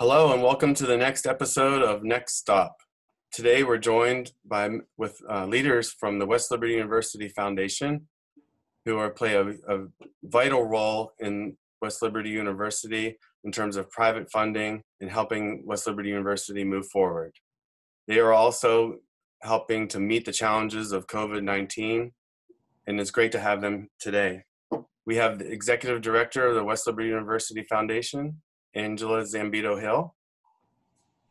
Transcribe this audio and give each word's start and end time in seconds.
Hello 0.00 0.32
and 0.32 0.42
welcome 0.42 0.72
to 0.72 0.86
the 0.86 0.96
next 0.96 1.26
episode 1.26 1.82
of 1.82 2.02
Next 2.02 2.38
Stop. 2.38 2.74
Today 3.32 3.62
we're 3.62 3.76
joined 3.76 4.32
by 4.46 4.70
with 4.96 5.20
uh, 5.28 5.44
leaders 5.44 5.92
from 5.92 6.18
the 6.18 6.24
West 6.24 6.50
Liberty 6.50 6.72
University 6.72 7.28
Foundation, 7.28 8.08
who 8.86 8.96
are 8.96 9.10
play 9.10 9.34
a, 9.34 9.50
a, 9.50 9.88
vital 10.24 10.64
role 10.64 11.12
in 11.18 11.54
West 11.82 12.00
Liberty 12.00 12.30
University 12.30 13.18
in 13.44 13.52
terms 13.52 13.76
of 13.76 13.90
private 13.90 14.30
funding 14.32 14.82
and 15.02 15.10
helping 15.10 15.66
West 15.66 15.86
Liberty 15.86 16.08
University 16.08 16.64
move 16.64 16.86
forward. 16.88 17.34
They 18.08 18.20
are 18.20 18.32
also 18.32 19.00
helping 19.42 19.86
to 19.88 20.00
meet 20.00 20.24
the 20.24 20.32
challenges 20.32 20.92
of 20.92 21.08
COVID-19, 21.08 22.10
and 22.86 22.98
it's 22.98 23.10
great 23.10 23.32
to 23.32 23.40
have 23.40 23.60
them 23.60 23.90
today. 23.98 24.44
We 25.04 25.16
have 25.16 25.38
the 25.38 25.52
executive 25.52 26.00
director 26.00 26.46
of 26.46 26.54
the 26.54 26.64
West 26.64 26.86
Liberty 26.86 27.08
University 27.08 27.66
Foundation, 27.68 28.40
Angela 28.74 29.22
Zambito 29.22 29.80
Hill. 29.80 30.14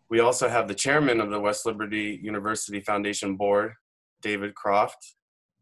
We 0.10 0.20
also 0.20 0.50
have 0.50 0.68
the 0.68 0.74
chairman 0.74 1.22
of 1.22 1.30
the 1.30 1.40
West 1.40 1.66
Liberty 1.66 2.20
University 2.22 2.80
Foundation 2.82 3.36
Board, 3.36 3.74
David 4.22 4.56
Croft, 4.56 5.16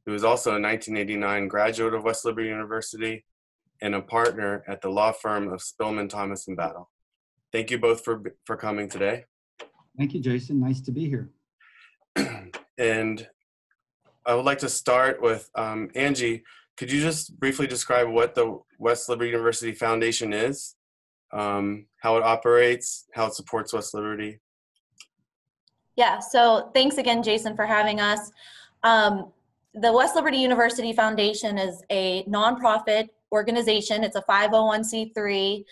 who 0.05 0.13
is 0.13 0.23
also 0.23 0.51
a 0.51 0.61
1989 0.61 1.47
graduate 1.49 1.93
of 1.93 2.03
West 2.03 2.23
Liberty 2.23 2.47
University 2.47 3.25
and 3.81 3.93
a 3.93 4.01
partner 4.01 4.63
at 4.67 4.81
the 4.81 4.89
law 4.89 5.11
firm 5.11 5.51
of 5.51 5.59
Spilman, 5.59 6.09
Thomas, 6.09 6.47
and 6.47 6.55
Battle. 6.55 6.89
Thank 7.51 7.71
you 7.71 7.77
both 7.77 8.03
for, 8.03 8.21
for 8.45 8.55
coming 8.55 8.89
today. 8.89 9.25
Thank 9.97 10.13
you, 10.13 10.21
Jason. 10.21 10.59
Nice 10.59 10.81
to 10.81 10.91
be 10.91 11.09
here. 11.09 11.29
and 12.77 13.27
I 14.25 14.33
would 14.33 14.45
like 14.45 14.59
to 14.59 14.69
start 14.69 15.21
with 15.21 15.49
um, 15.55 15.89
Angie. 15.93 16.43
Could 16.77 16.91
you 16.91 17.01
just 17.01 17.37
briefly 17.39 17.67
describe 17.67 18.07
what 18.07 18.33
the 18.33 18.59
West 18.79 19.09
Liberty 19.09 19.29
University 19.29 19.73
Foundation 19.73 20.31
is 20.31 20.76
um, 21.31 21.85
how 22.01 22.17
it 22.17 22.23
operates, 22.23 23.05
how 23.13 23.27
it 23.27 23.33
supports 23.33 23.73
West 23.73 23.93
Liberty. 23.93 24.39
Yeah, 25.95 26.19
so 26.19 26.69
thanks 26.73 26.97
again, 26.97 27.23
Jason, 27.23 27.55
for 27.55 27.65
having 27.65 27.99
us. 27.99 28.31
Um, 28.83 29.31
the 29.73 29.91
West 29.91 30.15
Liberty 30.15 30.37
University 30.37 30.93
Foundation 30.93 31.57
is 31.57 31.83
a 31.89 32.23
nonprofit 32.23 33.09
organization. 33.31 34.03
It's 34.03 34.15
a 34.15 34.21
501c3. 34.21 35.63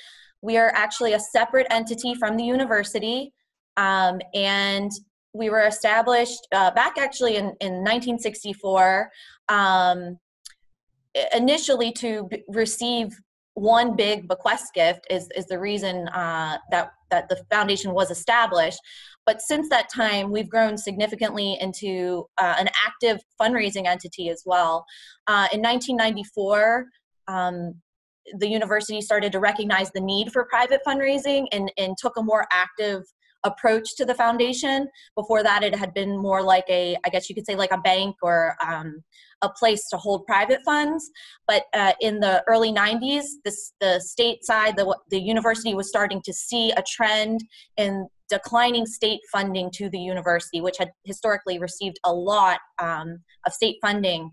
We 0.41 0.57
are 0.57 0.71
actually 0.75 1.13
a 1.13 1.19
separate 1.19 1.67
entity 1.69 2.15
from 2.15 2.37
the 2.37 2.43
university, 2.43 3.33
um, 3.77 4.19
and 4.33 4.91
we 5.33 5.49
were 5.49 5.65
established 5.67 6.47
uh, 6.51 6.71
back 6.71 6.97
actually 6.97 7.35
in, 7.35 7.45
in 7.59 7.83
1964 7.83 9.11
um, 9.49 10.17
initially 11.33 11.91
to 11.93 12.29
receive 12.47 13.19
one 13.55 13.95
big 13.95 14.27
bequest 14.27 14.73
gift 14.73 15.07
is, 15.09 15.27
is 15.35 15.45
the 15.47 15.57
reason 15.57 16.07
uh, 16.09 16.57
that, 16.71 16.91
that 17.09 17.29
the 17.29 17.37
foundation 17.49 17.93
was 17.93 18.11
established. 18.11 18.79
But 19.25 19.41
since 19.41 19.69
that 19.69 19.89
time, 19.89 20.31
we've 20.31 20.49
grown 20.49 20.77
significantly 20.77 21.57
into 21.59 22.27
uh, 22.37 22.55
an 22.59 22.69
active 22.85 23.19
fundraising 23.41 23.87
entity 23.87 24.29
as 24.29 24.43
well. 24.45 24.85
Uh, 25.27 25.47
in 25.53 25.61
1994, 25.61 26.85
um, 27.27 27.75
the 28.39 28.47
university 28.47 29.01
started 29.01 29.31
to 29.31 29.39
recognize 29.39 29.89
the 29.91 30.01
need 30.01 30.31
for 30.31 30.45
private 30.45 30.81
fundraising 30.85 31.45
and, 31.51 31.71
and 31.77 31.95
took 31.97 32.17
a 32.17 32.21
more 32.21 32.45
active 32.51 33.03
approach 33.45 33.95
to 33.95 34.05
the 34.05 34.13
foundation. 34.13 34.87
Before 35.15 35.43
that, 35.43 35.63
it 35.63 35.73
had 35.73 35.93
been 35.93 36.17
more 36.17 36.43
like 36.43 36.65
a, 36.69 36.97
I 37.05 37.09
guess 37.09 37.29
you 37.29 37.35
could 37.35 37.45
say, 37.45 37.55
like 37.55 37.71
a 37.71 37.77
bank 37.77 38.17
or 38.21 38.57
um, 38.65 39.01
a 39.41 39.49
place 39.49 39.87
to 39.89 39.97
hold 39.97 40.25
private 40.25 40.59
funds. 40.65 41.09
But 41.47 41.63
uh, 41.73 41.93
in 42.01 42.19
the 42.19 42.43
early 42.47 42.73
90s, 42.73 43.23
this, 43.45 43.73
the 43.79 43.99
state 43.99 44.43
side, 44.43 44.75
the, 44.75 44.97
the 45.09 45.19
university 45.19 45.73
was 45.73 45.87
starting 45.87 46.21
to 46.25 46.33
see 46.33 46.71
a 46.71 46.83
trend 46.83 47.41
in 47.77 48.07
declining 48.29 48.85
state 48.85 49.21
funding 49.31 49.69
to 49.75 49.89
the 49.89 49.99
university, 49.99 50.59
which 50.59 50.77
had 50.77 50.91
historically 51.03 51.59
received 51.59 51.99
a 52.03 52.13
lot 52.13 52.59
um, 52.79 53.19
of 53.45 53.53
state 53.53 53.77
funding. 53.81 54.31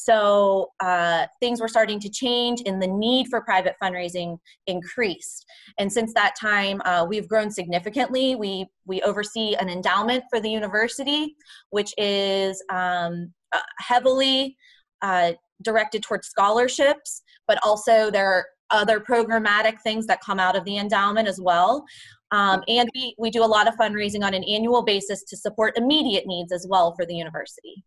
So 0.00 0.70
uh, 0.78 1.26
things 1.40 1.60
were 1.60 1.66
starting 1.66 1.98
to 1.98 2.08
change 2.08 2.62
and 2.66 2.80
the 2.80 2.86
need 2.86 3.26
for 3.26 3.40
private 3.40 3.74
fundraising 3.82 4.38
increased. 4.68 5.44
And 5.76 5.92
since 5.92 6.14
that 6.14 6.36
time, 6.40 6.80
uh, 6.84 7.04
we've 7.08 7.28
grown 7.28 7.50
significantly. 7.50 8.36
We, 8.36 8.66
we 8.86 9.02
oversee 9.02 9.56
an 9.56 9.68
endowment 9.68 10.22
for 10.30 10.38
the 10.38 10.48
university, 10.48 11.34
which 11.70 11.92
is 11.98 12.62
um, 12.70 13.32
uh, 13.52 13.58
heavily 13.80 14.56
uh, 15.02 15.32
directed 15.62 16.04
towards 16.04 16.28
scholarships, 16.28 17.22
but 17.48 17.58
also 17.64 18.08
there 18.08 18.30
are 18.30 18.46
other 18.70 19.00
programmatic 19.00 19.80
things 19.82 20.06
that 20.06 20.20
come 20.20 20.38
out 20.38 20.54
of 20.54 20.64
the 20.64 20.76
endowment 20.76 21.26
as 21.26 21.40
well. 21.40 21.84
Um, 22.30 22.62
and 22.68 22.88
we, 22.94 23.16
we 23.18 23.30
do 23.30 23.42
a 23.42 23.46
lot 23.46 23.66
of 23.66 23.74
fundraising 23.74 24.22
on 24.22 24.32
an 24.32 24.44
annual 24.44 24.84
basis 24.84 25.24
to 25.24 25.36
support 25.36 25.76
immediate 25.76 26.24
needs 26.24 26.52
as 26.52 26.68
well 26.70 26.94
for 26.94 27.04
the 27.04 27.16
university. 27.16 27.82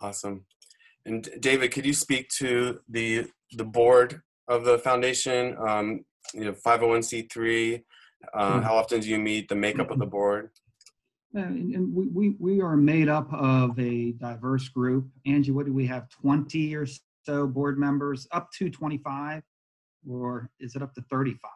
Awesome. 0.00 0.44
And 1.04 1.28
David, 1.40 1.72
could 1.72 1.86
you 1.86 1.94
speak 1.94 2.28
to 2.38 2.80
the 2.88 3.26
the 3.52 3.64
board 3.64 4.22
of 4.48 4.64
the 4.64 4.78
foundation? 4.78 5.56
Um, 5.58 6.04
you 6.34 6.44
know, 6.44 6.52
501c3. 6.52 7.82
Uh, 8.32 8.50
mm-hmm. 8.52 8.62
How 8.62 8.76
often 8.76 9.00
do 9.00 9.08
you 9.08 9.18
meet? 9.18 9.48
The 9.48 9.56
makeup 9.56 9.90
of 9.90 9.98
the 9.98 10.06
board. 10.06 10.50
And, 11.34 11.74
and 11.74 11.94
we, 11.94 12.06
we, 12.08 12.36
we 12.38 12.60
are 12.60 12.76
made 12.76 13.08
up 13.08 13.32
of 13.32 13.78
a 13.78 14.12
diverse 14.12 14.68
group. 14.68 15.08
Angie, 15.26 15.50
what 15.50 15.66
do 15.66 15.72
we 15.72 15.86
have? 15.86 16.08
20 16.10 16.74
or 16.76 16.86
so 17.24 17.46
board 17.46 17.78
members, 17.78 18.26
up 18.32 18.50
to 18.58 18.68
25, 18.68 19.42
or 20.08 20.50
is 20.60 20.76
it 20.76 20.82
up 20.82 20.94
to 20.94 21.02
35? 21.10 21.50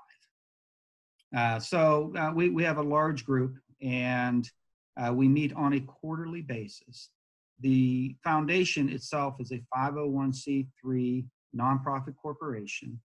Uh, 1.36 1.58
so 1.60 2.12
uh, 2.16 2.32
we, 2.34 2.48
we 2.48 2.62
have 2.62 2.78
a 2.78 2.82
large 2.82 3.24
group 3.26 3.56
and 3.82 4.50
uh, 4.96 5.12
we 5.12 5.28
meet 5.28 5.52
on 5.54 5.74
a 5.74 5.80
quarterly 5.80 6.40
basis. 6.40 7.10
The 7.60 8.16
foundation 8.22 8.88
itself 8.88 9.36
is 9.40 9.52
a 9.52 9.62
501c3 9.74 11.26
nonprofit 11.56 12.14
corporation, 12.20 13.00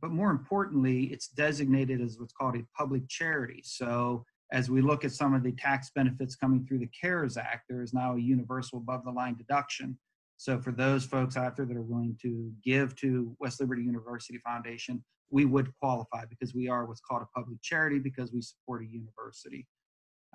but 0.00 0.10
more 0.10 0.30
importantly, 0.30 1.04
it's 1.04 1.28
designated 1.28 2.00
as 2.00 2.18
what's 2.18 2.32
called 2.32 2.56
a 2.56 2.66
public 2.76 3.08
charity. 3.08 3.62
So 3.64 4.24
as 4.52 4.68
we 4.68 4.82
look 4.82 5.04
at 5.04 5.12
some 5.12 5.34
of 5.34 5.42
the 5.42 5.52
tax 5.52 5.90
benefits 5.94 6.36
coming 6.36 6.66
through 6.66 6.80
the 6.80 6.90
CARES 7.00 7.36
Act, 7.36 7.64
there 7.68 7.82
is 7.82 7.94
now 7.94 8.16
a 8.16 8.20
universal 8.20 8.78
above 8.78 9.04
the 9.04 9.10
line 9.10 9.36
deduction. 9.36 9.98
So 10.36 10.58
for 10.58 10.72
those 10.72 11.04
folks 11.04 11.36
out 11.36 11.56
there 11.56 11.64
that 11.64 11.76
are 11.76 11.82
willing 11.82 12.18
to 12.22 12.52
give 12.64 12.96
to 12.96 13.34
West 13.38 13.60
Liberty 13.60 13.82
University 13.82 14.38
Foundation, 14.44 15.02
we 15.30 15.44
would 15.46 15.72
qualify 15.80 16.24
because 16.28 16.54
we 16.54 16.68
are 16.68 16.84
what's 16.84 17.00
called 17.00 17.22
a 17.22 17.38
public 17.38 17.62
charity 17.62 17.98
because 17.98 18.32
we 18.32 18.42
support 18.42 18.82
a 18.82 18.86
university. 18.86 19.66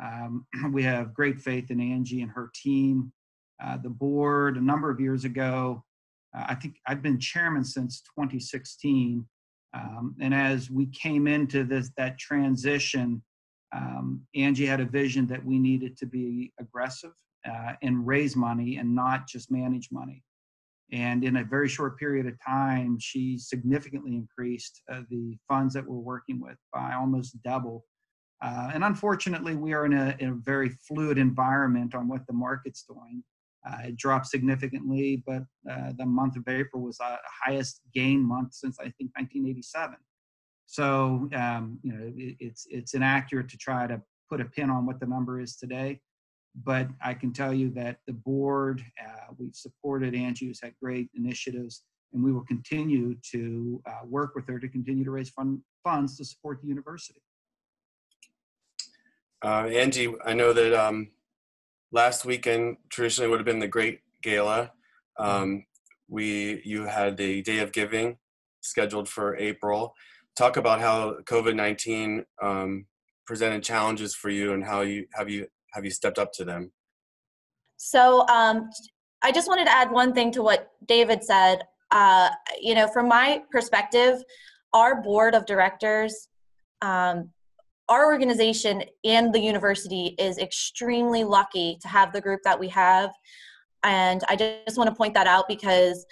Um, 0.01 0.45
we 0.71 0.81
have 0.83 1.13
great 1.13 1.39
faith 1.39 1.69
in 1.69 1.79
Angie 1.79 2.21
and 2.21 2.31
her 2.31 2.49
team 2.55 3.11
uh, 3.63 3.77
the 3.77 3.89
board 3.89 4.57
a 4.57 4.61
number 4.61 4.89
of 4.89 4.99
years 4.99 5.25
ago. 5.25 5.83
Uh, 6.35 6.45
I 6.49 6.55
think 6.55 6.75
I've 6.85 7.01
been 7.01 7.19
chairman 7.19 7.63
since 7.63 8.01
2016. 8.17 9.25
Um, 9.73 10.15
and 10.21 10.33
as 10.33 10.69
we 10.71 10.87
came 10.87 11.27
into 11.27 11.63
this 11.63 11.91
that 11.97 12.17
transition, 12.17 13.21
um, 13.75 14.21
Angie 14.35 14.65
had 14.65 14.79
a 14.79 14.85
vision 14.85 15.27
that 15.27 15.43
we 15.43 15.59
needed 15.59 15.97
to 15.97 16.05
be 16.05 16.53
aggressive 16.59 17.11
uh, 17.45 17.73
and 17.81 18.05
raise 18.07 18.35
money 18.35 18.77
and 18.77 18.93
not 18.95 19.27
just 19.27 19.51
manage 19.51 19.89
money. 19.91 20.23
And 20.91 21.23
in 21.23 21.37
a 21.37 21.43
very 21.43 21.67
short 21.67 21.99
period 21.99 22.27
of 22.27 22.33
time, 22.45 22.97
she 22.99 23.37
significantly 23.37 24.15
increased 24.15 24.81
uh, 24.91 25.01
the 25.09 25.37
funds 25.47 25.73
that 25.73 25.85
we're 25.85 25.97
working 25.97 26.39
with 26.39 26.57
by 26.73 26.93
almost 26.93 27.41
double. 27.43 27.83
Uh, 28.41 28.71
and 28.73 28.83
unfortunately, 28.83 29.55
we 29.55 29.73
are 29.73 29.85
in 29.85 29.93
a, 29.93 30.15
in 30.19 30.29
a 30.29 30.35
very 30.35 30.69
fluid 30.87 31.17
environment 31.17 31.93
on 31.93 32.07
what 32.07 32.25
the 32.27 32.33
market's 32.33 32.83
doing. 32.83 33.23
Uh, 33.67 33.87
it 33.87 33.97
dropped 33.97 34.27
significantly, 34.27 35.23
but 35.25 35.43
uh, 35.69 35.91
the 35.97 36.05
month 36.05 36.37
of 36.37 36.47
April 36.47 36.81
was 36.83 36.97
the 36.97 37.17
highest 37.45 37.81
gain 37.93 38.21
month 38.21 38.53
since 38.53 38.79
I 38.79 38.83
think 38.83 39.11
1987. 39.15 39.97
So 40.67 41.29
um, 41.33 41.79
you 41.83 41.93
know 41.93 42.11
it, 42.15 42.35
it's 42.39 42.67
it's 42.69 42.93
inaccurate 42.93 43.49
to 43.49 43.57
try 43.57 43.87
to 43.87 44.01
put 44.29 44.41
a 44.41 44.45
pin 44.45 44.69
on 44.69 44.85
what 44.85 44.99
the 44.99 45.05
number 45.05 45.39
is 45.39 45.55
today, 45.55 46.01
but 46.63 46.87
I 47.01 47.13
can 47.13 47.33
tell 47.33 47.53
you 47.53 47.69
that 47.71 47.97
the 48.05 48.13
board 48.13 48.83
uh, 49.01 49.33
we've 49.37 49.55
supported 49.55 50.15
Angie, 50.15 50.47
who's 50.47 50.61
had 50.61 50.73
great 50.81 51.09
initiatives, 51.15 51.83
and 52.13 52.23
we 52.23 52.31
will 52.31 52.45
continue 52.45 53.15
to 53.31 53.81
uh, 53.85 54.05
work 54.05 54.33
with 54.35 54.47
her 54.47 54.59
to 54.59 54.67
continue 54.67 55.03
to 55.03 55.11
raise 55.11 55.29
fund, 55.29 55.59
funds 55.83 56.17
to 56.17 56.25
support 56.25 56.61
the 56.61 56.67
university. 56.67 57.21
Uh, 59.43 59.67
Angie, 59.67 60.13
I 60.25 60.33
know 60.33 60.51
that 60.51 60.73
um, 60.73 61.11
last 61.91 62.25
weekend 62.25 62.77
traditionally 62.89 63.29
would 63.29 63.39
have 63.39 63.45
been 63.45 63.59
the 63.59 63.67
Great 63.67 64.01
Gala. 64.21 64.71
Um, 65.19 65.65
we 66.07 66.61
you 66.63 66.83
had 66.85 67.17
the 67.17 67.41
Day 67.41 67.59
of 67.59 67.71
Giving 67.71 68.17
scheduled 68.61 69.09
for 69.09 69.35
April. 69.37 69.93
Talk 70.35 70.57
about 70.57 70.79
how 70.79 71.17
COVID 71.23 71.55
nineteen 71.55 72.25
um, 72.41 72.85
presented 73.25 73.63
challenges 73.63 74.15
for 74.15 74.29
you 74.29 74.53
and 74.53 74.63
how 74.63 74.81
you 74.81 75.07
have 75.13 75.29
you 75.29 75.47
have 75.73 75.83
you 75.83 75.91
stepped 75.91 76.19
up 76.19 76.31
to 76.33 76.45
them. 76.45 76.71
So 77.77 78.27
um, 78.27 78.69
I 79.21 79.31
just 79.31 79.47
wanted 79.47 79.65
to 79.65 79.75
add 79.75 79.91
one 79.91 80.13
thing 80.13 80.31
to 80.31 80.41
what 80.41 80.71
David 80.85 81.23
said. 81.23 81.63
Uh, 81.91 82.29
you 82.59 82.75
know, 82.75 82.87
from 82.87 83.07
my 83.07 83.41
perspective, 83.51 84.23
our 84.73 85.01
board 85.01 85.35
of 85.35 85.45
directors 85.45 86.27
um, 86.81 87.29
our 87.89 88.05
organization 88.05 88.83
and 89.03 89.33
the 89.33 89.39
university 89.39 90.15
is 90.19 90.37
extremely 90.37 91.23
lucky 91.23 91.77
to 91.81 91.87
have 91.87 92.11
the 92.11 92.21
group 92.21 92.41
that 92.43 92.59
we 92.59 92.67
have. 92.69 93.11
And 93.83 94.23
I 94.27 94.35
just 94.35 94.77
want 94.77 94.89
to 94.89 94.95
point 94.95 95.13
that 95.13 95.27
out 95.27 95.47
because 95.47 96.05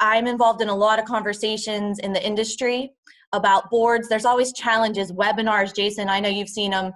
I'm 0.00 0.26
involved 0.26 0.60
in 0.60 0.68
a 0.68 0.74
lot 0.74 0.98
of 0.98 1.04
conversations 1.04 1.98
in 1.98 2.12
the 2.12 2.24
industry 2.24 2.92
about 3.32 3.70
boards. 3.70 4.08
There's 4.08 4.24
always 4.24 4.52
challenges, 4.52 5.12
webinars. 5.12 5.74
Jason, 5.74 6.08
I 6.08 6.20
know 6.20 6.28
you've 6.28 6.48
seen 6.48 6.72
them. 6.72 6.92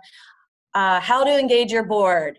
Uh, 0.75 1.01
how 1.01 1.25
to 1.25 1.39
engage 1.39 1.73
your 1.73 1.85
board, 1.85 2.39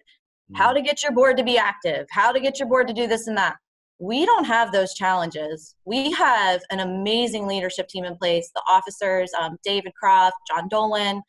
how 0.56 0.71
to 0.71 0.81
get 0.81 1.01
your 1.01 1.12
board 1.12 1.36
to 1.38 1.44
be 1.44 1.57
active, 1.57 2.06
how 2.12 2.31
to 2.31 2.39
get 2.39 2.59
your 2.59 2.68
board 2.68 2.88
to 2.88 2.94
do 2.94 3.07
this 3.07 3.27
and 3.27 3.38
that. 3.38 3.56
We 4.01 4.25
don't 4.25 4.45
have 4.45 4.71
those 4.71 4.94
challenges. 4.94 5.75
We 5.83 6.12
have 6.13 6.62
an 6.69 6.80
amazing 6.80 7.47
leadership 7.47 7.89
team 7.89 8.06
in 8.06 8.15
place. 8.15 8.50
The 8.56 8.62
officers, 8.65 9.30
um, 9.38 9.57
David 9.63 9.91
Croft, 10.00 10.38
John 10.47 10.69
Dolan, 10.69 11.21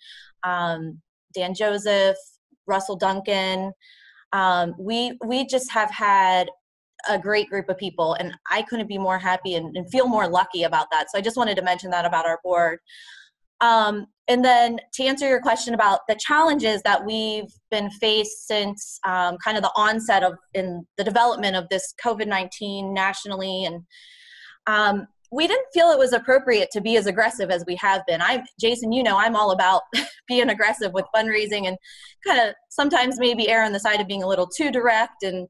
um, 0.45 1.01
Dan 1.35 1.55
Joseph, 1.55 2.17
Russell 2.67 2.97
Duncan. 2.97 3.73
Um, 4.33 4.75
we 4.79 5.19
we 5.25 5.47
just 5.47 5.71
have 5.73 5.91
had 5.91 6.49
a 7.09 7.19
great 7.19 7.49
group 7.49 7.69
of 7.69 7.79
people, 7.79 8.15
and 8.15 8.33
I 8.51 8.63
couldn't 8.63 8.89
be 8.89 8.99
more 8.99 9.19
happy 9.19 9.55
and, 9.55 9.77
and 9.77 9.91
feel 9.91 10.07
more 10.07 10.29
lucky 10.29 10.65
about 10.65 10.87
that. 10.91 11.11
So 11.11 11.19
I 11.19 11.21
just 11.21 11.37
wanted 11.37 11.57
to 11.57 11.63
mention 11.63 11.91
that 11.91 12.05
about 12.05 12.27
our 12.27 12.39
board. 12.45 12.79
Um, 13.61 14.07
and 14.29 14.45
then 14.45 14.79
to 14.95 15.05
answer 15.05 15.29
your 15.29 15.41
question 15.41 15.75
about 15.75 16.01
the 16.09 16.15
challenges 16.15 16.83
that 16.83 17.05
we've 17.05 17.53
been 17.71 17.91
faced 17.91 18.47
since 18.47 18.99
um, 19.05 19.37
kind 19.45 19.57
of 19.57 19.63
the 19.63 19.73
onset 19.75 20.23
of 20.23 20.35
in 20.55 20.87
the 20.97 21.05
development 21.05 21.57
of 21.57 21.69
this 21.69 21.93
COVID-19 22.05 22.93
nationally, 22.93 23.65
and 23.65 23.83
um, 24.67 25.07
we 25.33 25.47
didn't 25.47 25.67
feel 25.73 25.91
it 25.91 25.99
was 25.99 26.13
appropriate 26.13 26.71
to 26.73 26.81
be 26.81 26.97
as 26.97 27.07
aggressive 27.07 27.51
as 27.51 27.65
we 27.67 27.77
have 27.77 28.03
been. 28.07 28.21
I, 28.21 28.43
Jason, 28.61 28.93
you 28.93 29.03
know, 29.03 29.17
I'm 29.17 29.37
all 29.37 29.53
about 29.53 29.83
being 30.29 30.51
aggressive 30.51 30.93
with 30.93 31.05
fundraising 31.15 31.69
and 31.69 31.77
kind 32.27 32.41
of 32.41 32.55
sometimes 32.69 33.19
maybe 33.19 33.49
err 33.49 33.65
on 33.65 33.73
the 33.73 33.81
side 33.81 34.01
of 34.01 34.09
being 34.09 34.23
a 34.23 34.29
little 34.29 34.47
too 34.47 34.71
direct 34.71 35.23
and 35.23 35.47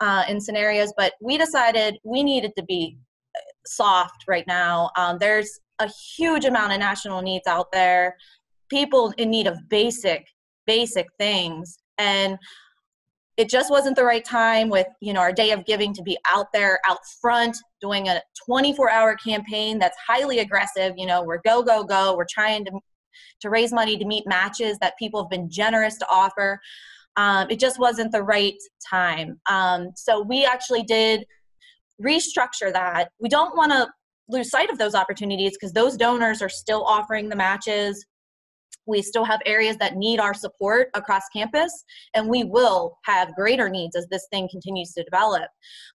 uh, 0.00 0.24
in 0.28 0.40
scenarios. 0.40 0.92
But 0.96 1.14
we 1.20 1.38
decided 1.38 1.98
we 2.04 2.22
needed 2.22 2.52
to 2.56 2.64
be 2.64 2.98
soft 3.66 4.24
right 4.28 4.46
now. 4.46 4.90
Um, 4.96 5.18
there's 5.18 5.58
a 5.78 5.88
huge 6.16 6.44
amount 6.44 6.72
of 6.72 6.78
national 6.78 7.22
needs 7.22 7.46
out 7.46 7.72
there, 7.72 8.16
people 8.70 9.12
in 9.18 9.30
need 9.30 9.46
of 9.46 9.58
basic, 9.68 10.26
basic 10.66 11.06
things. 11.18 11.78
And 11.98 12.38
it 13.36 13.50
just 13.50 13.70
wasn't 13.70 13.96
the 13.96 14.04
right 14.04 14.24
time 14.24 14.68
with 14.68 14.86
you 15.00 15.12
know 15.12 15.20
our 15.20 15.32
day 15.32 15.50
of 15.50 15.64
giving 15.66 15.92
to 15.94 16.02
be 16.02 16.16
out 16.28 16.46
there 16.52 16.80
out 16.88 16.98
front 17.20 17.56
doing 17.80 18.08
a 18.08 18.20
24 18.46 18.90
hour 18.90 19.14
campaign 19.16 19.78
that's 19.78 19.96
highly 20.06 20.38
aggressive. 20.38 20.94
You 20.96 21.06
know 21.06 21.22
we're 21.22 21.42
go 21.44 21.62
go 21.62 21.84
go. 21.84 22.16
We're 22.16 22.26
trying 22.28 22.64
to 22.66 22.72
to 23.40 23.50
raise 23.50 23.72
money 23.72 23.96
to 23.96 24.04
meet 24.04 24.26
matches 24.26 24.78
that 24.78 24.94
people 24.98 25.22
have 25.22 25.30
been 25.30 25.50
generous 25.50 25.96
to 25.98 26.06
offer. 26.10 26.60
Um, 27.16 27.48
it 27.50 27.58
just 27.58 27.78
wasn't 27.78 28.12
the 28.12 28.22
right 28.22 28.56
time. 28.90 29.40
Um, 29.48 29.90
so 29.94 30.20
we 30.20 30.44
actually 30.44 30.82
did 30.82 31.24
restructure 32.02 32.72
that. 32.72 33.10
We 33.20 33.28
don't 33.28 33.56
want 33.56 33.72
to 33.72 33.88
lose 34.28 34.50
sight 34.50 34.70
of 34.70 34.78
those 34.78 34.94
opportunities 34.94 35.52
because 35.52 35.72
those 35.72 35.96
donors 35.96 36.42
are 36.42 36.48
still 36.48 36.84
offering 36.84 37.28
the 37.28 37.36
matches. 37.36 38.04
We 38.86 39.02
still 39.02 39.24
have 39.24 39.40
areas 39.46 39.76
that 39.78 39.96
need 39.96 40.20
our 40.20 40.34
support 40.34 40.88
across 40.94 41.22
campus, 41.34 41.84
and 42.14 42.28
we 42.28 42.44
will 42.44 42.98
have 43.04 43.34
greater 43.34 43.68
needs 43.68 43.96
as 43.96 44.06
this 44.08 44.26
thing 44.30 44.48
continues 44.50 44.92
to 44.92 45.04
develop. 45.04 45.48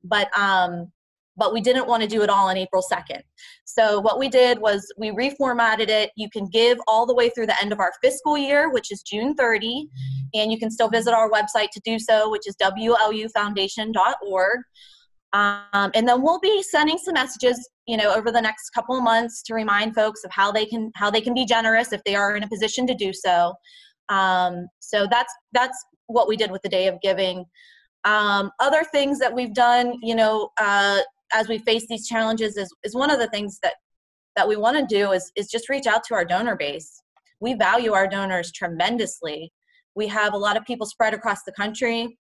But 0.03 0.35
um, 0.37 0.91
but 1.39 1.53
we 1.53 1.61
didn't 1.61 1.87
want 1.87 2.03
to 2.03 2.09
do 2.09 2.21
it 2.21 2.29
all 2.29 2.49
on 2.49 2.57
April 2.57 2.83
2nd. 2.83 3.21
So 3.63 3.99
what 4.01 4.19
we 4.19 4.27
did 4.27 4.59
was 4.59 4.91
we 4.97 5.11
reformatted 5.11 5.87
it. 5.87 6.11
You 6.17 6.29
can 6.29 6.47
give 6.47 6.77
all 6.85 7.05
the 7.05 7.15
way 7.15 7.29
through 7.29 7.47
the 7.47 7.59
end 7.61 7.71
of 7.71 7.79
our 7.79 7.93
fiscal 8.03 8.37
year, 8.37 8.69
which 8.69 8.91
is 8.91 9.01
June 9.01 9.33
30, 9.35 9.87
and 10.35 10.51
you 10.51 10.59
can 10.59 10.69
still 10.69 10.89
visit 10.89 11.13
our 11.13 11.31
website 11.31 11.69
to 11.71 11.79
do 11.85 11.97
so, 11.97 12.29
which 12.29 12.45
is 12.45 12.55
wlufoundation.org. 12.61 14.59
Um, 15.31 15.91
and 15.93 16.07
then 16.07 16.21
we'll 16.21 16.39
be 16.39 16.63
sending 16.63 16.97
some 16.97 17.13
messages, 17.13 17.69
you 17.89 17.97
know, 17.97 18.13
over 18.13 18.31
the 18.31 18.39
next 18.39 18.69
couple 18.69 18.95
of 18.95 19.03
months 19.03 19.41
to 19.41 19.55
remind 19.55 19.95
folks 19.95 20.23
of 20.23 20.29
how 20.29 20.51
they 20.51 20.63
can 20.63 20.91
how 20.93 21.09
they 21.09 21.21
can 21.21 21.33
be 21.33 21.43
generous 21.43 21.91
if 21.91 22.03
they 22.03 22.13
are 22.13 22.35
in 22.35 22.43
a 22.43 22.47
position 22.47 22.85
to 22.85 22.93
do 22.93 23.11
so. 23.11 23.55
Um, 24.09 24.67
so 24.77 25.07
that's 25.09 25.33
that's 25.53 25.75
what 26.05 26.27
we 26.27 26.37
did 26.37 26.51
with 26.51 26.61
the 26.61 26.69
Day 26.69 26.87
of 26.87 27.01
Giving. 27.01 27.45
Um, 28.05 28.51
other 28.59 28.83
things 28.83 29.17
that 29.17 29.33
we've 29.33 29.55
done, 29.55 29.95
you 30.03 30.13
know, 30.13 30.49
uh, 30.61 30.99
as 31.33 31.47
we 31.47 31.57
face 31.57 31.87
these 31.89 32.07
challenges, 32.07 32.57
is 32.57 32.71
is 32.83 32.93
one 32.93 33.09
of 33.09 33.17
the 33.17 33.29
things 33.29 33.57
that 33.63 33.73
that 34.35 34.47
we 34.47 34.55
want 34.55 34.77
to 34.77 34.85
do 34.85 35.11
is 35.11 35.31
is 35.35 35.49
just 35.49 35.67
reach 35.67 35.87
out 35.87 36.03
to 36.09 36.13
our 36.13 36.23
donor 36.23 36.55
base. 36.55 37.01
We 37.39 37.55
value 37.55 37.93
our 37.93 38.07
donors 38.07 38.51
tremendously. 38.51 39.51
We 39.95 40.05
have 40.09 40.35
a 40.35 40.37
lot 40.37 40.57
of 40.57 40.63
people 40.63 40.85
spread 40.85 41.15
across 41.15 41.41
the 41.43 41.53
country 41.53 42.19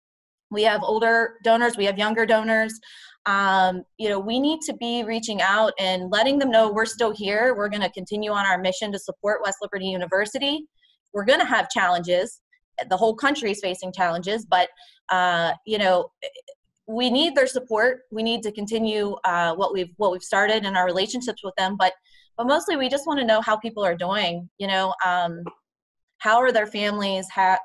we 0.51 0.63
have 0.63 0.83
older 0.83 1.35
donors 1.43 1.77
we 1.77 1.85
have 1.85 1.99
younger 1.99 2.25
donors 2.25 2.81
um, 3.27 3.85
you 3.99 4.09
know 4.09 4.19
we 4.19 4.39
need 4.39 4.61
to 4.63 4.75
be 4.75 5.03
reaching 5.05 5.41
out 5.41 5.73
and 5.79 6.11
letting 6.11 6.39
them 6.39 6.51
know 6.51 6.71
we're 6.71 6.87
still 6.87 7.13
here. 7.13 7.55
We're 7.57 7.69
going 7.69 7.83
to 7.83 7.91
continue 7.91 8.31
on 8.31 8.45
our 8.47 8.59
mission 8.59 8.93
to 8.93 8.99
support 8.99 9.41
west 9.43 9.59
liberty 9.63 9.87
university. 9.87 10.67
We're 11.13 11.25
going 11.25 11.41
to 11.41 11.47
have 11.47 11.71
challenges. 11.71 12.41
The 12.89 12.97
whole 12.97 13.15
country 13.15 13.53
is 13.53 13.61
facing 13.61 13.93
challenges 13.93 14.45
but 14.45 14.69
uh, 15.11 15.53
you 15.67 15.79
know 15.79 16.11
we 16.87 17.09
need 17.09 17.35
their 17.35 17.47
support. 17.47 18.01
We 18.13 18.23
need 18.23 18.43
to 18.43 18.53
continue 18.53 19.17
uh, 19.25 19.55
what 19.55 19.73
we've 19.73 19.93
what 19.97 20.13
we've 20.13 20.23
started 20.23 20.67
in 20.67 20.77
our 20.77 20.85
relationships 20.85 21.43
with 21.43 21.55
them 21.57 21.77
but 21.79 21.93
but 22.37 22.47
mostly 22.47 22.77
we 22.77 22.89
just 22.89 23.07
want 23.07 23.21
to 23.21 23.27
know 23.27 23.41
how 23.41 23.57
people 23.57 23.85
are 23.85 23.97
doing 23.97 24.51
you 24.59 24.67
know 24.67 24.93
um, 25.07 25.43
how 26.19 26.39
are 26.41 26.53
their 26.53 26.67
families 26.67 27.27
how, 27.31 27.57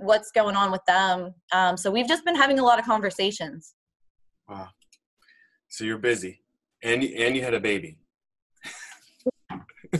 what's 0.00 0.32
going 0.32 0.56
on 0.56 0.72
with 0.72 0.84
them? 0.86 1.32
Um, 1.52 1.76
so 1.76 1.90
we've 1.90 2.08
just 2.08 2.24
been 2.24 2.34
having 2.34 2.58
a 2.58 2.64
lot 2.64 2.78
of 2.80 2.84
conversations. 2.84 3.74
Wow 4.48 4.68
so 5.68 5.84
you're 5.84 5.98
busy. 5.98 6.42
And 6.82 7.02
and 7.02 7.36
you 7.36 7.42
had 7.42 7.54
a 7.54 7.60
baby. 7.60 7.98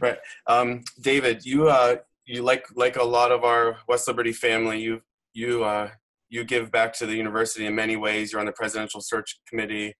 Right. 0.00 0.18
Um, 0.48 0.82
david 1.00 1.44
you 1.46 1.68
uh 1.68 1.96
you 2.26 2.42
like 2.42 2.66
like 2.74 2.96
a 2.96 3.04
lot 3.04 3.30
of 3.30 3.44
our 3.44 3.76
west 3.86 4.08
liberty 4.08 4.32
family 4.32 4.80
you 4.80 5.00
you 5.32 5.62
uh 5.62 5.90
you 6.28 6.42
give 6.44 6.72
back 6.72 6.92
to 6.94 7.06
the 7.06 7.14
university 7.14 7.66
in 7.66 7.74
many 7.74 7.96
ways. 7.96 8.32
You're 8.32 8.40
on 8.40 8.46
the 8.46 8.52
presidential 8.52 9.00
search 9.00 9.38
committee. 9.48 9.94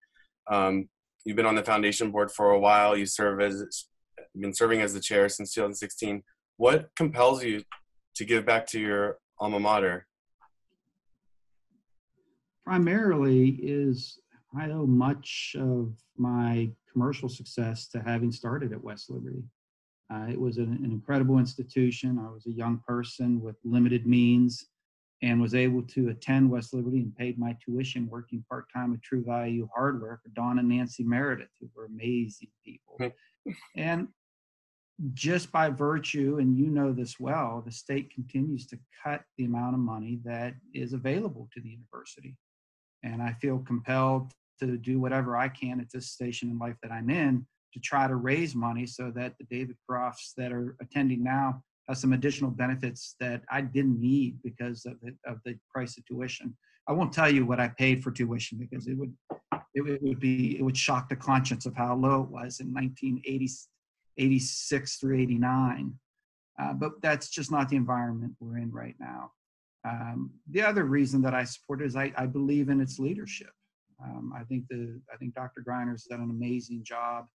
Um, 0.51 0.89
you've 1.25 1.37
been 1.37 1.47
on 1.47 1.55
the 1.55 1.63
foundation 1.63 2.11
board 2.11 2.33
for 2.33 2.51
a 2.51 2.59
while. 2.59 2.97
You 2.97 3.07
serve 3.07 3.41
as 3.41 3.87
been 4.39 4.55
serving 4.55 4.81
as 4.81 4.95
the 4.95 5.01
chair 5.01 5.29
since 5.29 5.55
2016 5.55 6.23
what 6.57 6.91
compels 6.97 7.43
you 7.43 7.63
to 8.15 8.25
give 8.25 8.47
back 8.47 8.67
to 8.69 8.79
your 8.79 9.19
alma 9.41 9.59
mater? 9.59 10.07
Primarily 12.65 13.49
is 13.61 14.19
I 14.59 14.71
owe 14.71 14.87
much 14.87 15.57
of 15.59 15.95
my 16.17 16.71
commercial 16.91 17.29
success 17.29 17.89
to 17.89 18.01
having 18.01 18.33
started 18.33 18.73
at 18.73 18.83
West 18.83 19.11
Liberty. 19.11 19.43
Uh, 20.13 20.27
it 20.29 20.39
was 20.39 20.59
an, 20.59 20.79
an, 20.85 20.91
incredible 20.91 21.39
institution. 21.39 22.19
I 22.19 22.31
was 22.31 22.47
a 22.47 22.53
young 22.53 22.83
person 22.87 23.41
with 23.41 23.57
limited 23.65 24.07
means 24.07 24.67
and 25.23 25.41
was 25.41 25.55
able 25.55 25.83
to 25.83 26.11
attend 26.11 26.51
West 26.51 26.75
Liberty 26.75 26.99
and 26.99 27.17
paid 27.17 27.39
my 27.39 27.57
tuition 27.65 28.09
working 28.11 28.45
part 28.49 28.67
time 28.75 28.93
at 28.93 29.03
True 29.03 29.25
Value 29.25 29.69
Hardware 29.75 30.21
for 30.23 30.29
Don 30.31 30.59
and 30.59 30.69
Nancy 30.69 31.03
Meredith, 31.03 31.49
who 31.61 31.71
were 31.75 31.87
amazing 31.87 32.51
people. 32.65 32.99
and 33.77 34.09
just 35.15 35.51
by 35.51 35.71
virtue, 35.71 36.39
and 36.39 36.59
you 36.59 36.67
know 36.67 36.93
this 36.93 37.19
well, 37.19 37.63
the 37.65 37.73
state 37.73 38.13
continues 38.13 38.67
to 38.67 38.79
cut 39.03 39.23
the 39.39 39.45
amount 39.45 39.75
of 39.75 39.81
money 39.81 40.21
that 40.25 40.55
is 40.75 40.93
available 40.93 41.49
to 41.55 41.61
the 41.61 41.71
university. 41.71 42.37
And 43.03 43.23
I 43.23 43.33
feel 43.33 43.59
compelled 43.61 44.33
to 44.69 44.77
do 44.77 45.01
whatever 45.01 45.37
I 45.37 45.49
can 45.49 45.81
at 45.81 45.91
this 45.93 46.11
station 46.11 46.51
in 46.51 46.59
life 46.59 46.77
that 46.83 46.93
I'm 46.93 47.11
in 47.11 47.47
to 47.73 47.81
try 47.81 48.07
to 48.07 48.17
raise 48.17 48.55
money 48.55 48.87
so 48.87 49.11
that 49.15 49.35
the 49.39 49.45
David 49.45 49.77
Crofts 49.89 50.35
that 50.37 50.53
are 50.53 50.77
attending 50.81 51.23
now 51.23 51.63
have 51.89 51.97
some 51.99 52.13
additional 52.13 52.51
benefits 52.51 53.17
that 53.21 53.43
I 53.51 53.63
didn't 53.63 54.01
need 54.01 54.39
because 54.43 54.87
of 54.87 54.95
the, 55.03 55.15
of 55.27 55.39
the 55.45 55.59
price 55.73 55.99
of 55.99 56.07
tuition. 56.07 56.57
I 56.89 56.93
won't 56.93 57.13
tell 57.13 57.31
you 57.31 57.47
what 57.47 57.61
I 57.61 57.69
paid 57.69 58.03
for 58.03 58.11
tuition 58.11 58.59
because 58.59 58.89
it 58.89 58.95
would 58.95 59.15
it 59.75 60.03
would 60.03 60.21
be 60.21 60.59
it 60.59 60.63
would 60.63 60.77
shock 60.77 61.09
the 61.09 61.17
conscience 61.17 61.65
of 61.65 61.75
how 61.75 61.95
low 61.95 62.21
it 62.23 62.29
was 62.29 62.61
in 62.61 62.75
1986 62.75 64.97
through 64.97 65.19
89. 65.19 65.95
Uh, 66.61 66.75
but 66.75 67.01
that's 67.01 67.31
just 67.31 67.51
not 67.51 67.71
the 67.71 67.77
environment 67.77 68.35
we're 68.41 68.59
in 68.59 68.71
right 68.71 68.97
now. 69.01 69.33
Um, 69.89 70.33
the 70.51 70.61
other 70.63 70.85
reason 70.85 71.23
that 71.23 71.33
I 71.35 71.45
support 71.45 71.81
it 71.81 71.87
is 71.87 71.97
I, 71.97 72.13
I 72.17 72.27
believe 72.27 72.69
in 72.69 72.81
its 72.81 72.99
leadership. 72.99 73.51
Um, 74.05 74.33
I 74.37 74.45
think 74.45 74.65
the 74.69 75.01
I 75.13 75.17
think 75.17 75.35
Dr. 75.35 75.63
Greiner's 75.63 76.05
done 76.05 76.21
an 76.21 76.31
amazing 76.31 76.85
job 76.85 77.27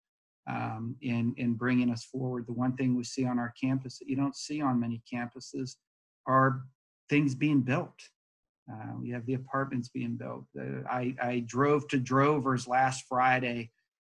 um, 0.49 0.96
in 1.02 1.35
in 1.37 1.54
bringing 1.54 1.90
us 1.90 2.04
forward. 2.04 2.46
The 2.46 2.52
one 2.52 2.76
thing 2.76 2.96
we 2.96 3.04
see 3.04 3.25
on 3.25 3.38
our 3.38 3.54
campus 3.61 3.99
that 3.99 4.08
you 4.08 4.16
don't 4.16 4.37
see 4.37 4.61
on 4.61 4.80
many 4.80 5.02
campuses 5.12 5.76
are 6.26 6.62
things 7.08 7.35
being 7.35 7.61
built. 7.61 7.94
Uh, 8.70 8.94
we 9.00 9.11
have 9.11 9.25
the 9.26 9.35
apartments 9.35 9.88
being 9.88 10.16
built. 10.16 10.44
Uh, 10.58 10.82
I, 10.90 11.14
I 11.23 11.44
drove 11.46 11.87
to 11.88 11.99
Drovers 11.99 12.66
last 12.66 13.04
Friday 13.08 13.70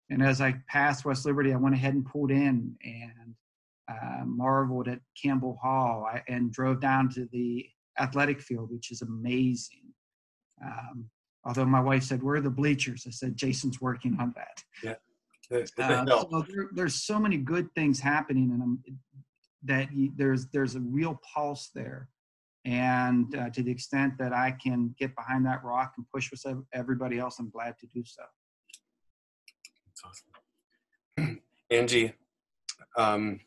and 0.10 0.24
as 0.24 0.42
I 0.42 0.56
passed 0.68 1.06
West 1.06 1.26
Liberty, 1.26 1.54
I 1.54 1.58
went 1.58 1.76
ahead 1.76 1.94
and 1.94 2.06
pulled 2.06 2.32
in, 2.32 2.76
and 2.84 3.36
uh, 3.88 4.26
marveled 4.26 4.88
at 4.88 5.00
Campbell 5.22 5.58
Hall 5.62 6.08
I, 6.12 6.24
and 6.28 6.52
drove 6.52 6.82
down 6.82 7.10
to 7.12 7.28
the 7.32 7.68
athletic 8.00 8.42
field, 8.42 8.72
which 8.72 8.92
is 8.92 9.02
amazing. 9.02 9.94
Um, 10.64 11.06
although 11.50 11.66
my 11.66 11.82
wife 11.82 12.04
said, 12.04 12.22
Where 12.22 12.36
are 12.36 12.42
the 12.42 12.50
bleachers? 12.50 13.06
I 13.08 13.10
said, 13.10 13.36
Jason's 13.36 13.82
working 13.82 14.16
on 14.20 14.34
that. 14.36 14.64
It 15.50 15.74
Uh, 15.80 16.06
so 16.06 16.46
there, 16.48 16.70
there's 16.74 17.04
so 17.04 17.18
many 17.18 17.38
good 17.38 17.74
things 17.74 18.00
happening, 18.00 18.52
and 18.52 18.62
I'm, 18.62 18.84
that 19.64 19.92
you, 19.92 20.12
there's 20.16 20.46
there's 20.54 20.76
a 20.76 20.80
real 20.80 21.20
pulse 21.34 21.72
there. 21.74 22.08
And 22.66 23.36
uh, 23.36 23.50
to 23.50 23.64
the 23.64 23.72
extent 23.72 24.14
that 24.20 24.32
I 24.32 24.56
can 24.64 24.94
get 25.00 25.16
behind 25.16 25.44
that 25.48 25.64
rock 25.64 25.94
and 25.98 26.06
push 26.14 26.30
with 26.30 26.46
everybody 26.72 27.18
else, 27.18 27.40
I'm 27.40 27.50
glad 27.50 27.80
to 27.80 27.88
do 27.88 28.04
so. 28.06 28.22
That's 29.88 30.22
awesome. 31.18 31.40
Angie, 31.72 32.14
um, 32.96 33.40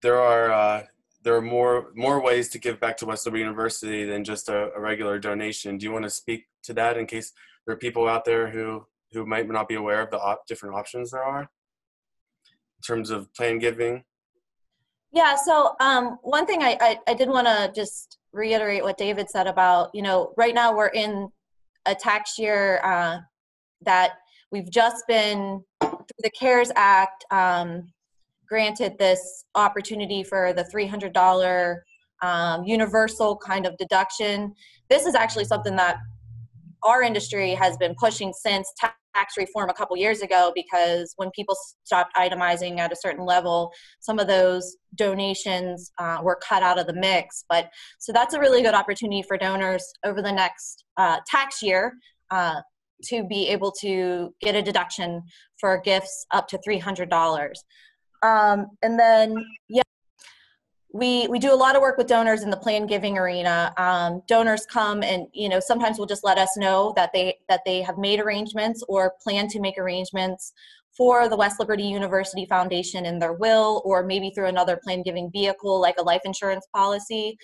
there 0.00 0.20
are 0.20 0.52
uh, 0.52 0.82
there 1.26 1.34
are 1.34 1.42
more 1.42 1.90
more 1.96 2.22
ways 2.22 2.48
to 2.50 2.58
give 2.58 2.78
back 2.78 2.96
to 2.96 3.04
West 3.04 3.26
Liberty 3.26 3.42
University 3.42 4.04
than 4.04 4.22
just 4.22 4.48
a, 4.48 4.70
a 4.76 4.80
regular 4.80 5.18
donation. 5.18 5.76
Do 5.76 5.84
you 5.84 5.90
want 5.90 6.04
to 6.04 6.10
speak 6.10 6.46
to 6.62 6.72
that 6.74 6.96
in 6.96 7.04
case 7.06 7.32
there 7.66 7.74
are 7.74 7.78
people 7.78 8.08
out 8.08 8.24
there 8.24 8.48
who 8.48 8.86
who 9.12 9.26
might 9.26 9.48
not 9.48 9.68
be 9.68 9.74
aware 9.74 10.00
of 10.02 10.10
the 10.12 10.20
op- 10.20 10.46
different 10.46 10.76
options 10.76 11.10
there 11.10 11.24
are 11.24 11.40
in 11.40 12.82
terms 12.86 13.10
of 13.10 13.34
plan 13.34 13.58
giving? 13.58 14.04
Yeah, 15.10 15.34
so 15.34 15.74
um, 15.80 16.18
one 16.22 16.46
thing 16.46 16.62
I, 16.62 16.76
I, 16.80 16.98
I 17.08 17.14
did 17.14 17.28
want 17.28 17.48
to 17.48 17.72
just 17.74 18.18
reiterate 18.32 18.84
what 18.84 18.96
David 18.96 19.28
said 19.28 19.48
about, 19.48 19.90
you 19.94 20.02
know, 20.02 20.32
right 20.36 20.54
now 20.54 20.76
we're 20.76 20.88
in 20.88 21.28
a 21.86 21.94
tax 21.94 22.38
year 22.38 22.80
uh, 22.84 23.18
that 23.82 24.10
we've 24.52 24.70
just 24.70 25.04
been, 25.08 25.62
through 25.80 26.22
the 26.22 26.30
CARES 26.38 26.70
Act, 26.76 27.24
um, 27.30 27.88
granted 28.48 28.96
this 28.98 29.44
opportunity 29.54 30.22
for 30.22 30.52
the 30.52 30.64
$300 30.64 31.76
um, 32.22 32.64
universal 32.64 33.36
kind 33.36 33.66
of 33.66 33.76
deduction. 33.76 34.54
This 34.88 35.06
is 35.06 35.14
actually 35.14 35.44
something 35.44 35.76
that 35.76 35.96
our 36.82 37.02
industry 37.02 37.52
has 37.54 37.76
been 37.76 37.94
pushing 37.98 38.32
since 38.32 38.72
tax 38.78 39.36
reform 39.36 39.70
a 39.70 39.74
couple 39.74 39.96
years 39.96 40.20
ago 40.20 40.52
because 40.54 41.14
when 41.16 41.30
people 41.34 41.56
stopped 41.84 42.14
itemizing 42.16 42.78
at 42.78 42.92
a 42.92 42.96
certain 42.96 43.24
level, 43.24 43.72
some 44.00 44.18
of 44.18 44.26
those 44.26 44.76
donations 44.94 45.90
uh, 45.98 46.18
were 46.22 46.38
cut 46.46 46.62
out 46.62 46.78
of 46.78 46.86
the 46.86 46.92
mix. 46.92 47.44
But 47.48 47.70
so 47.98 48.12
that's 48.12 48.34
a 48.34 48.40
really 48.40 48.62
good 48.62 48.74
opportunity 48.74 49.22
for 49.22 49.36
donors 49.36 49.84
over 50.04 50.22
the 50.22 50.32
next 50.32 50.84
uh, 50.96 51.18
tax 51.26 51.62
year 51.62 51.94
uh, 52.30 52.60
to 53.04 53.24
be 53.24 53.48
able 53.48 53.72
to 53.80 54.34
get 54.40 54.54
a 54.54 54.62
deduction 54.62 55.22
for 55.58 55.80
gifts 55.82 56.26
up 56.32 56.48
to 56.48 56.58
$300. 56.66 57.52
Um, 58.22 58.66
and 58.82 58.98
then, 58.98 59.44
yeah, 59.68 59.82
we 60.96 61.28
we 61.28 61.38
do 61.38 61.52
a 61.52 61.54
lot 61.54 61.76
of 61.76 61.82
work 61.82 61.98
with 61.98 62.06
donors 62.06 62.42
in 62.42 62.50
the 62.50 62.56
plan 62.56 62.86
giving 62.86 63.18
arena. 63.18 63.72
Um, 63.76 64.22
donors 64.26 64.64
come 64.66 65.02
and 65.02 65.26
you 65.32 65.48
know 65.48 65.60
sometimes 65.60 65.98
will 65.98 66.06
just 66.06 66.24
let 66.24 66.38
us 66.38 66.56
know 66.56 66.92
that 66.96 67.10
they 67.12 67.36
that 67.48 67.60
they 67.66 67.82
have 67.82 67.98
made 67.98 68.18
arrangements 68.18 68.82
or 68.88 69.12
plan 69.22 69.48
to 69.48 69.60
make 69.60 69.78
arrangements 69.78 70.52
for 70.96 71.28
the 71.28 71.36
West 71.36 71.60
Liberty 71.60 71.82
University 71.82 72.46
Foundation 72.46 73.04
in 73.04 73.18
their 73.18 73.34
will, 73.34 73.82
or 73.84 74.02
maybe 74.02 74.30
through 74.30 74.46
another 74.46 74.80
plan 74.82 75.02
giving 75.02 75.30
vehicle 75.30 75.78
like 75.80 75.96
a 75.98 76.02
life 76.02 76.22
insurance 76.24 76.66
policy. 76.74 77.36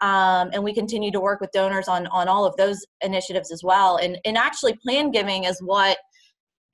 Um, 0.00 0.50
and 0.52 0.62
we 0.62 0.72
continue 0.72 1.10
to 1.12 1.20
work 1.20 1.40
with 1.40 1.50
donors 1.52 1.88
on 1.88 2.06
on 2.08 2.28
all 2.28 2.44
of 2.44 2.56
those 2.56 2.84
initiatives 3.02 3.50
as 3.50 3.62
well. 3.64 3.96
And 3.96 4.18
and 4.24 4.36
actually, 4.36 4.74
plan 4.74 5.10
giving 5.10 5.44
is 5.44 5.60
what 5.60 5.98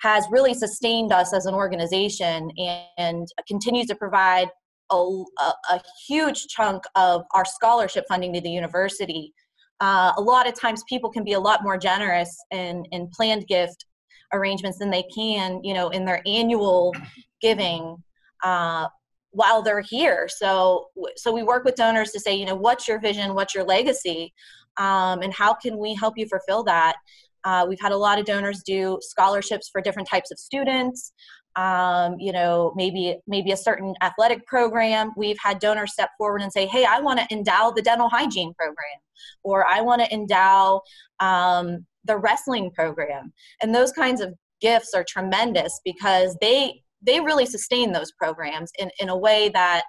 has 0.00 0.24
really 0.30 0.54
sustained 0.54 1.12
us 1.12 1.32
as 1.32 1.46
an 1.46 1.54
organization 1.54 2.50
and, 2.56 2.86
and 2.98 3.28
continues 3.46 3.86
to 3.86 3.94
provide 3.94 4.48
a, 4.90 4.94
a, 4.96 5.52
a, 5.70 5.82
huge 6.06 6.46
chunk 6.46 6.82
of 6.94 7.22
our 7.34 7.44
scholarship 7.44 8.04
funding 8.08 8.32
to 8.32 8.40
the 8.40 8.50
university. 8.50 9.34
Uh, 9.80 10.12
a 10.16 10.20
lot 10.20 10.48
of 10.48 10.58
times 10.58 10.82
people 10.88 11.10
can 11.10 11.24
be 11.24 11.34
a 11.34 11.40
lot 11.40 11.62
more 11.62 11.76
generous 11.76 12.34
in, 12.50 12.84
in 12.92 13.08
planned 13.12 13.46
gift 13.46 13.84
arrangements 14.32 14.78
than 14.78 14.90
they 14.90 15.04
can, 15.14 15.62
you 15.62 15.74
know, 15.74 15.88
in 15.90 16.04
their 16.04 16.22
annual 16.26 16.94
giving 17.40 17.96
uh, 18.44 18.86
while 19.30 19.62
they're 19.62 19.82
here. 19.82 20.28
So, 20.28 20.88
so 21.16 21.32
we 21.32 21.42
work 21.42 21.64
with 21.64 21.74
donors 21.74 22.10
to 22.12 22.20
say, 22.20 22.34
you 22.34 22.46
know, 22.46 22.56
what's 22.56 22.88
your 22.88 22.98
vision, 23.00 23.34
what's 23.34 23.54
your 23.54 23.64
legacy, 23.64 24.32
um, 24.78 25.22
and 25.22 25.32
how 25.32 25.54
can 25.54 25.76
we 25.78 25.94
help 25.94 26.16
you 26.16 26.26
fulfill 26.26 26.62
that? 26.64 26.96
Uh, 27.44 27.66
we've 27.68 27.80
had 27.80 27.92
a 27.92 27.96
lot 27.96 28.18
of 28.18 28.24
donors 28.24 28.62
do 28.64 28.98
scholarships 29.00 29.68
for 29.70 29.80
different 29.80 30.08
types 30.08 30.30
of 30.30 30.38
students. 30.38 31.12
Um, 31.56 32.16
you 32.20 32.30
know 32.30 32.72
maybe 32.76 33.16
maybe 33.26 33.50
a 33.50 33.56
certain 33.56 33.94
athletic 34.02 34.46
program. 34.46 35.12
We've 35.16 35.38
had 35.42 35.58
donors 35.58 35.92
step 35.92 36.10
forward 36.16 36.42
and 36.42 36.52
say 36.52 36.66
hey 36.66 36.84
i 36.84 37.00
want 37.00 37.18
to 37.18 37.26
endow 37.34 37.72
the 37.74 37.82
dental 37.82 38.08
hygiene 38.08 38.54
program 38.54 39.00
or 39.42 39.66
i 39.66 39.80
want 39.80 40.00
to 40.02 40.12
endow 40.14 40.82
um, 41.20 41.84
the 42.08 42.16
wrestling 42.16 42.70
program. 42.72 43.32
And 43.62 43.72
those 43.72 43.92
kinds 43.92 44.20
of 44.20 44.34
gifts 44.60 44.94
are 44.94 45.04
tremendous 45.04 45.80
because 45.84 46.36
they 46.40 46.82
they 47.00 47.20
really 47.20 47.46
sustain 47.46 47.92
those 47.92 48.10
programs 48.10 48.72
in, 48.76 48.90
in 48.98 49.08
a 49.08 49.16
way 49.16 49.50
that 49.50 49.84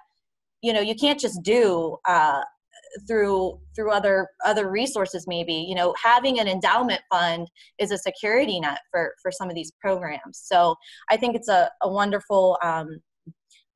you 0.62 0.72
know 0.72 0.80
you 0.80 0.94
can't 0.94 1.18
just 1.18 1.42
do 1.42 1.96
uh, 2.06 2.42
through 3.06 3.58
through 3.74 3.90
other 3.90 4.28
other 4.44 4.70
resources 4.70 5.26
maybe 5.26 5.54
you 5.54 5.74
know 5.74 5.94
having 6.02 6.40
an 6.40 6.48
endowment 6.48 7.00
fund 7.10 7.48
is 7.78 7.90
a 7.90 7.98
security 7.98 8.60
net 8.60 8.80
for 8.90 9.14
for 9.22 9.30
some 9.30 9.48
of 9.48 9.54
these 9.54 9.72
programs 9.80 10.40
so 10.42 10.74
i 11.10 11.16
think 11.16 11.34
it's 11.36 11.48
a, 11.48 11.70
a 11.82 11.88
wonderful 11.88 12.58
um, 12.62 13.00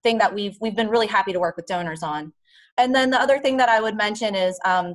thing 0.03 0.19
that 0.19 0.35
we've 0.35 0.57
we've 0.61 0.77
been 0.77 0.89
really 0.89 1.07
happy 1.07 1.33
to 1.33 1.41
work 1.41 1.57
with 1.57 1.67
donors 1.67 2.03
on 2.03 2.33
and 2.79 2.95
then 2.95 3.11
the 3.11 3.21
other 3.21 3.39
thing 3.39 3.57
that 3.57 3.69
i 3.69 3.81
would 3.81 3.97
mention 3.97 4.35
is 4.35 4.59
um, 4.65 4.95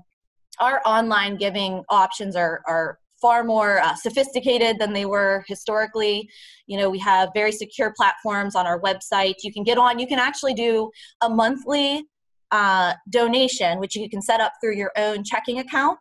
our 0.60 0.82
online 0.86 1.38
giving 1.38 1.84
options 1.90 2.36
are 2.36 2.62
are 2.68 3.00
far 3.22 3.44
more 3.44 3.80
uh, 3.80 3.96
sophisticated 3.96 4.80
than 4.80 4.94
they 4.94 5.06
were 5.06 5.44
historically. 5.48 6.30
You 6.68 6.78
know, 6.78 6.90
we 6.90 7.00
have 7.00 7.30
very 7.34 7.52
secure 7.52 7.94
platforms 7.96 8.56
on 8.56 8.66
our 8.66 8.80
website. 8.80 9.36
You 9.44 9.52
can 9.52 9.64
get 9.64 9.78
on, 9.78 10.00
you 10.00 10.08
can 10.08 10.20
actually 10.20 10.54
do 10.54 10.90
a 11.22 11.30
monthly 11.30 12.06
uh, 12.52 12.94
donation, 13.10 13.80
which 13.80 13.96
you 13.96 14.10
can 14.10 14.22
set 14.22 14.42
up 14.42 14.54
through 14.62 14.76
your 14.76 14.92
own 14.98 15.24
checking 15.24 15.60
account 15.60 16.00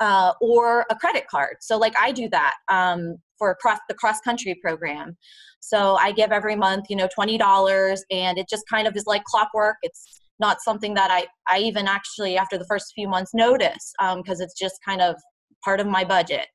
uh, 0.00 0.32
or 0.40 0.86
a 0.90 0.96
credit 0.96 1.26
card. 1.28 1.56
So, 1.60 1.78
like 1.78 1.94
I 1.98 2.12
do 2.12 2.28
that 2.30 2.54
um, 2.68 3.16
for 3.38 3.56
the 3.88 3.94
cross 3.94 4.20
country 4.20 4.58
program. 4.62 5.16
So 5.60 5.96
I 5.96 6.12
give 6.12 6.32
every 6.32 6.56
month, 6.56 6.86
you 6.88 6.96
know, 6.96 7.08
twenty 7.14 7.38
dollars, 7.38 8.02
and 8.10 8.38
it 8.38 8.48
just 8.48 8.64
kind 8.68 8.88
of 8.88 8.96
is 8.96 9.06
like 9.06 9.22
clockwork. 9.24 9.76
It's 9.82 10.20
not 10.38 10.62
something 10.62 10.94
that 10.94 11.10
I 11.10 11.26
I 11.48 11.60
even 11.60 11.86
actually 11.86 12.36
after 12.36 12.56
the 12.58 12.66
first 12.66 12.92
few 12.94 13.08
months 13.08 13.32
notice 13.34 13.92
because 13.98 14.40
um, 14.40 14.44
it's 14.44 14.58
just 14.58 14.76
kind 14.84 15.02
of 15.02 15.16
part 15.62 15.80
of 15.80 15.86
my 15.86 16.04
budget. 16.04 16.46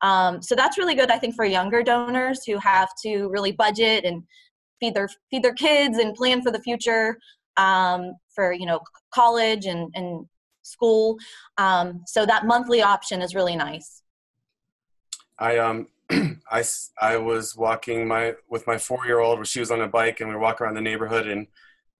Um, 0.00 0.42
so 0.42 0.54
that's 0.54 0.78
really 0.78 0.94
good, 0.94 1.10
I 1.10 1.18
think, 1.18 1.34
for 1.34 1.44
younger 1.44 1.82
donors 1.82 2.40
who 2.46 2.58
have 2.58 2.88
to 3.04 3.28
really 3.28 3.52
budget 3.52 4.04
and 4.04 4.22
feed 4.80 4.94
their 4.94 5.08
feed 5.30 5.42
their 5.42 5.54
kids 5.54 5.98
and 5.98 6.14
plan 6.14 6.42
for 6.42 6.50
the 6.50 6.60
future 6.60 7.18
um, 7.56 8.14
for 8.34 8.52
you 8.52 8.66
know 8.66 8.80
college 9.12 9.66
and, 9.66 9.90
and 9.94 10.26
school. 10.62 11.16
Um, 11.58 12.02
so 12.06 12.26
that 12.26 12.46
monthly 12.46 12.82
option 12.82 13.22
is 13.22 13.34
really 13.34 13.56
nice. 13.56 14.02
I 15.38 15.58
um 15.58 15.88
I 16.50 16.64
I 17.00 17.16
was 17.16 17.56
walking 17.56 18.06
my 18.06 18.34
with 18.48 18.66
my 18.66 18.78
four 18.78 19.06
year 19.06 19.20
old. 19.20 19.46
She 19.46 19.60
was 19.60 19.70
on 19.70 19.80
a 19.80 19.88
bike, 19.88 20.20
and 20.20 20.30
we 20.30 20.36
walking 20.36 20.64
around 20.64 20.74
the 20.74 20.80
neighborhood. 20.80 21.26
And 21.26 21.46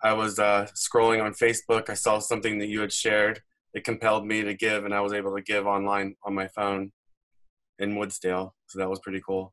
I 0.02 0.12
was 0.12 0.38
uh, 0.38 0.68
scrolling 0.74 1.22
on 1.22 1.32
Facebook. 1.32 1.88
I 1.88 1.94
saw 1.94 2.18
something 2.18 2.58
that 2.58 2.68
you 2.68 2.80
had 2.80 2.92
shared. 2.92 3.40
It 3.72 3.84
compelled 3.84 4.26
me 4.26 4.42
to 4.42 4.54
give, 4.54 4.84
and 4.84 4.94
I 4.94 5.00
was 5.00 5.12
able 5.12 5.34
to 5.34 5.42
give 5.42 5.66
online 5.66 6.14
on 6.22 6.34
my 6.34 6.48
phone 6.48 6.92
in 7.78 7.94
Woodsdale. 7.94 8.52
So 8.68 8.78
that 8.78 8.90
was 8.90 9.00
pretty 9.00 9.22
cool. 9.26 9.52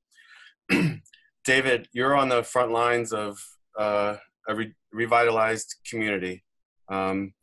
David, 1.43 1.87
you're 1.91 2.15
on 2.15 2.29
the 2.29 2.43
front 2.43 2.71
lines 2.71 3.13
of 3.13 3.43
uh, 3.79 4.17
a 4.47 4.55
re- 4.55 4.73
revitalized 4.91 5.75
community. 5.89 6.43
Um, 6.89 7.33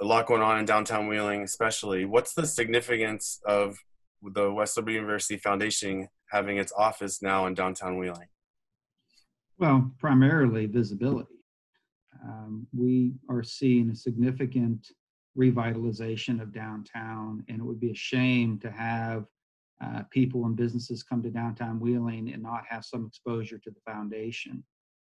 a 0.00 0.04
lot 0.04 0.26
going 0.26 0.42
on 0.42 0.58
in 0.58 0.64
downtown 0.64 1.08
Wheeling, 1.08 1.42
especially. 1.42 2.04
What's 2.04 2.34
the 2.34 2.46
significance 2.46 3.40
of 3.46 3.76
the 4.22 4.52
West 4.52 4.76
Liberty 4.76 4.94
University 4.94 5.36
Foundation 5.36 6.08
having 6.30 6.56
its 6.56 6.72
office 6.76 7.22
now 7.22 7.46
in 7.46 7.54
downtown 7.54 7.98
Wheeling? 7.98 8.28
Well, 9.58 9.92
primarily 9.98 10.66
visibility. 10.66 11.28
Um, 12.24 12.66
we 12.76 13.12
are 13.28 13.42
seeing 13.42 13.90
a 13.90 13.94
significant 13.94 14.88
revitalization 15.38 16.40
of 16.40 16.52
downtown, 16.52 17.44
and 17.48 17.60
it 17.60 17.64
would 17.64 17.80
be 17.80 17.90
a 17.90 17.96
shame 17.96 18.58
to 18.60 18.70
have 18.70 19.26
uh, 19.82 20.02
people 20.10 20.46
and 20.46 20.56
businesses 20.56 21.02
come 21.02 21.22
to 21.22 21.30
downtown 21.30 21.80
Wheeling 21.80 22.32
and 22.32 22.42
not 22.42 22.62
have 22.68 22.84
some 22.84 23.06
exposure 23.06 23.58
to 23.58 23.70
the 23.70 23.80
foundation. 23.90 24.64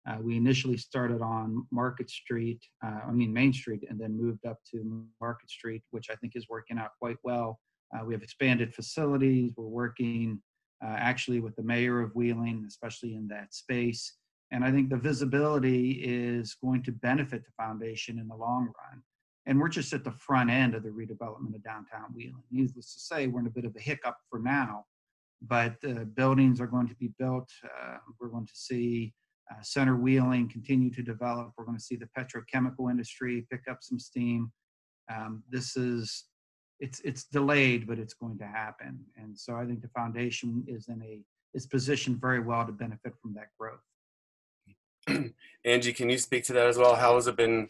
Uh, 0.09 0.17
we 0.21 0.35
initially 0.37 0.77
started 0.77 1.21
on 1.21 1.67
Market 1.71 2.09
Street, 2.09 2.59
uh, 2.83 3.01
I 3.07 3.11
mean 3.11 3.31
Main 3.31 3.53
Street, 3.53 3.83
and 3.89 3.99
then 3.99 4.17
moved 4.19 4.45
up 4.45 4.57
to 4.71 5.05
Market 5.21 5.49
Street, 5.49 5.83
which 5.91 6.09
I 6.09 6.15
think 6.15 6.35
is 6.35 6.47
working 6.49 6.77
out 6.79 6.91
quite 6.99 7.17
well. 7.23 7.59
Uh, 7.93 8.05
we 8.05 8.13
have 8.13 8.23
expanded 8.23 8.73
facilities. 8.73 9.51
We're 9.55 9.65
working 9.65 10.41
uh, 10.83 10.95
actually 10.97 11.41
with 11.41 11.55
the 11.55 11.63
mayor 11.63 12.01
of 12.01 12.15
Wheeling, 12.15 12.65
especially 12.67 13.15
in 13.15 13.27
that 13.27 13.53
space. 13.53 14.15
And 14.51 14.63
I 14.63 14.71
think 14.71 14.89
the 14.89 14.97
visibility 14.97 16.01
is 16.03 16.55
going 16.55 16.83
to 16.83 16.91
benefit 16.91 17.43
the 17.45 17.51
foundation 17.63 18.17
in 18.17 18.27
the 18.27 18.35
long 18.35 18.63
run. 18.63 19.03
And 19.45 19.59
we're 19.59 19.69
just 19.69 19.93
at 19.93 20.03
the 20.03 20.11
front 20.11 20.49
end 20.49 20.75
of 20.75 20.83
the 20.83 20.89
redevelopment 20.89 21.55
of 21.55 21.63
downtown 21.63 22.13
Wheeling. 22.15 22.43
Needless 22.51 22.93
to 22.93 22.99
say, 22.99 23.27
we're 23.27 23.41
in 23.41 23.47
a 23.47 23.51
bit 23.51 23.65
of 23.65 23.75
a 23.75 23.79
hiccup 23.79 24.17
for 24.29 24.39
now, 24.39 24.85
but 25.41 25.75
uh, 25.87 26.05
buildings 26.15 26.59
are 26.59 26.67
going 26.67 26.87
to 26.87 26.95
be 26.95 27.11
built. 27.19 27.49
Uh, 27.63 27.97
we're 28.19 28.29
going 28.29 28.47
to 28.47 28.55
see 28.55 29.13
uh, 29.51 29.61
Center 29.61 29.95
Wheeling 29.95 30.49
continue 30.49 30.91
to 30.91 31.01
develop. 31.01 31.53
We're 31.57 31.65
going 31.65 31.77
to 31.77 31.83
see 31.83 31.95
the 31.95 32.09
petrochemical 32.17 32.89
industry 32.91 33.45
pick 33.51 33.61
up 33.69 33.79
some 33.81 33.99
steam. 33.99 34.51
Um, 35.11 35.43
this 35.49 35.75
is 35.75 36.25
it's 36.79 37.01
it's 37.01 37.25
delayed, 37.25 37.87
but 37.87 37.99
it's 37.99 38.13
going 38.13 38.37
to 38.39 38.45
happen. 38.45 38.99
And 39.17 39.37
so 39.37 39.55
I 39.55 39.65
think 39.65 39.81
the 39.81 39.89
foundation 39.89 40.63
is 40.67 40.87
in 40.87 41.01
a 41.01 41.21
is 41.53 41.65
positioned 41.65 42.21
very 42.21 42.39
well 42.39 42.65
to 42.65 42.71
benefit 42.71 43.13
from 43.21 43.33
that 43.33 43.47
growth. 43.59 45.31
Angie, 45.65 45.93
can 45.93 46.09
you 46.09 46.17
speak 46.17 46.43
to 46.45 46.53
that 46.53 46.67
as 46.67 46.77
well? 46.77 46.95
How 46.95 47.15
has 47.15 47.27
it 47.27 47.35
been? 47.35 47.69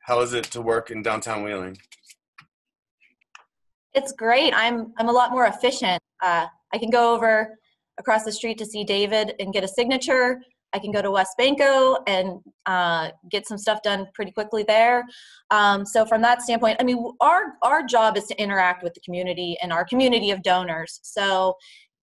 How 0.00 0.20
is 0.20 0.32
it 0.32 0.44
to 0.46 0.62
work 0.62 0.90
in 0.90 1.02
downtown 1.02 1.42
Wheeling? 1.42 1.76
It's 3.92 4.12
great. 4.12 4.52
I'm 4.54 4.92
I'm 4.98 5.08
a 5.08 5.12
lot 5.12 5.30
more 5.30 5.46
efficient. 5.46 6.02
Uh, 6.22 6.46
I 6.72 6.78
can 6.78 6.90
go 6.90 7.14
over 7.14 7.58
across 7.98 8.24
the 8.24 8.32
street 8.32 8.58
to 8.58 8.66
see 8.66 8.82
David 8.82 9.34
and 9.38 9.52
get 9.52 9.62
a 9.62 9.68
signature. 9.68 10.40
I 10.74 10.80
can 10.80 10.90
go 10.90 11.00
to 11.00 11.08
WesBanco 11.08 11.98
and 12.08 12.40
uh, 12.66 13.10
get 13.30 13.46
some 13.46 13.56
stuff 13.56 13.80
done 13.82 14.08
pretty 14.12 14.32
quickly 14.32 14.64
there. 14.66 15.04
Um, 15.50 15.86
so 15.86 16.04
from 16.04 16.20
that 16.22 16.42
standpoint, 16.42 16.78
I 16.80 16.84
mean, 16.84 17.12
our 17.20 17.54
our 17.62 17.84
job 17.84 18.16
is 18.16 18.24
to 18.26 18.42
interact 18.42 18.82
with 18.82 18.92
the 18.92 19.00
community 19.00 19.56
and 19.62 19.72
our 19.72 19.84
community 19.84 20.32
of 20.32 20.42
donors. 20.42 20.98
So, 21.02 21.54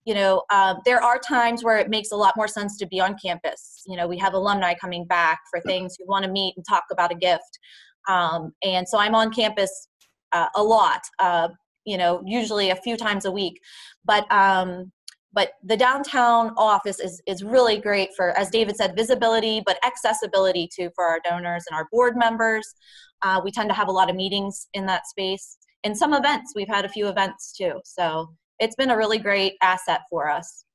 you 0.05 0.13
know, 0.13 0.43
um, 0.51 0.77
there 0.85 1.03
are 1.03 1.19
times 1.19 1.63
where 1.63 1.77
it 1.77 1.89
makes 1.89 2.11
a 2.11 2.15
lot 2.15 2.33
more 2.37 2.47
sense 2.47 2.77
to 2.77 2.87
be 2.87 3.01
on 3.01 3.15
campus. 3.23 3.83
You 3.85 3.97
know, 3.97 4.07
we 4.07 4.17
have 4.19 4.33
alumni 4.33 4.73
coming 4.73 5.05
back 5.05 5.41
for 5.51 5.59
things 5.61 5.95
who 5.99 6.07
want 6.07 6.23
to 6.23 6.31
meet 6.31 6.53
and 6.55 6.65
talk 6.67 6.85
about 6.91 7.11
a 7.11 7.15
gift, 7.15 7.59
um, 8.07 8.53
and 8.63 8.87
so 8.87 8.97
I'm 8.97 9.15
on 9.15 9.33
campus 9.33 9.89
uh, 10.31 10.47
a 10.55 10.63
lot. 10.63 11.01
Uh, 11.19 11.49
you 11.83 11.97
know, 11.97 12.21
usually 12.25 12.69
a 12.69 12.75
few 12.75 12.95
times 12.95 13.25
a 13.25 13.31
week, 13.31 13.59
but 14.05 14.31
um, 14.31 14.91
but 15.33 15.53
the 15.63 15.77
downtown 15.77 16.53
office 16.57 16.99
is 16.99 17.21
is 17.25 17.43
really 17.43 17.77
great 17.77 18.09
for 18.15 18.37
as 18.37 18.49
david 18.49 18.75
said 18.75 18.95
visibility 18.95 19.61
but 19.65 19.77
accessibility 19.85 20.67
too 20.73 20.89
for 20.95 21.05
our 21.05 21.19
donors 21.23 21.65
and 21.69 21.77
our 21.77 21.87
board 21.91 22.15
members. 22.15 22.75
Uh, 23.23 23.39
we 23.43 23.51
tend 23.51 23.69
to 23.69 23.75
have 23.75 23.87
a 23.87 23.91
lot 23.91 24.09
of 24.09 24.15
meetings 24.15 24.67
in 24.73 24.85
that 24.87 25.07
space 25.07 25.57
and 25.83 25.95
some 25.95 26.13
events. 26.13 26.53
We've 26.55 26.67
had 26.67 26.85
a 26.85 26.89
few 26.89 27.07
events 27.07 27.53
too. 27.55 27.79
So 27.83 28.33
it's 28.59 28.75
been 28.75 28.89
a 28.89 28.97
really 28.97 29.19
great 29.19 29.53
asset 29.61 30.01
for 30.09 30.29
us. 30.29 30.65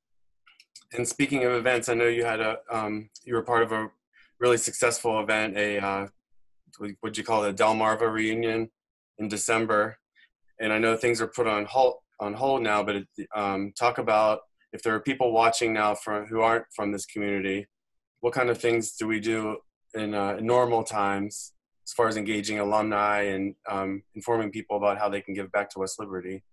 And 0.93 1.07
speaking 1.07 1.43
of 1.43 1.51
events 1.51 1.89
i 1.89 1.93
know 1.93 2.07
you 2.07 2.23
had 2.23 2.39
a 2.39 2.59
um, 2.71 3.09
you 3.25 3.33
were 3.33 3.41
part 3.41 3.63
of 3.63 3.71
a 3.71 3.89
really 4.39 4.57
successful 4.57 5.19
event 5.19 5.57
a 5.57 5.79
uh, 5.79 6.07
what 6.77 6.91
would 7.01 7.17
you 7.17 7.23
call 7.23 7.43
it 7.43 7.49
a 7.49 7.53
delmarva 7.53 8.11
reunion 8.11 8.69
in 9.17 9.27
december. 9.27 9.97
And 10.59 10.71
i 10.71 10.77
know 10.77 10.95
things 10.95 11.21
are 11.21 11.27
put 11.27 11.47
on 11.47 11.65
halt 11.65 12.01
on 12.19 12.33
hold 12.33 12.61
now, 12.61 12.83
but 12.83 13.03
um, 13.35 13.73
talk 13.77 13.97
about 13.97 14.39
if 14.73 14.81
there 14.83 14.93
are 14.93 14.99
people 14.99 15.31
watching 15.31 15.73
now 15.73 15.95
who 16.29 16.41
aren't 16.41 16.65
from 16.75 16.91
this 16.91 17.05
community, 17.05 17.67
what 18.21 18.33
kind 18.33 18.49
of 18.49 18.57
things 18.57 18.93
do 18.93 19.07
we 19.07 19.19
do 19.19 19.57
in, 19.93 20.13
uh, 20.13 20.37
normal 20.41 20.83
times 20.83 21.53
as 21.85 21.93
far 21.93 22.07
as 22.07 22.17
engaging 22.17 22.59
alumni 22.59 23.21
and 23.21 23.55
um, 23.69 24.03
informing 24.15 24.51
people 24.51 24.77
about 24.77 24.97
how 24.97 25.07
they 25.07 25.21
can 25.21 25.33
give 25.33 25.51
back 25.51 25.69
to 25.69 25.79
West 25.79 25.99
Liberty? 25.99 26.43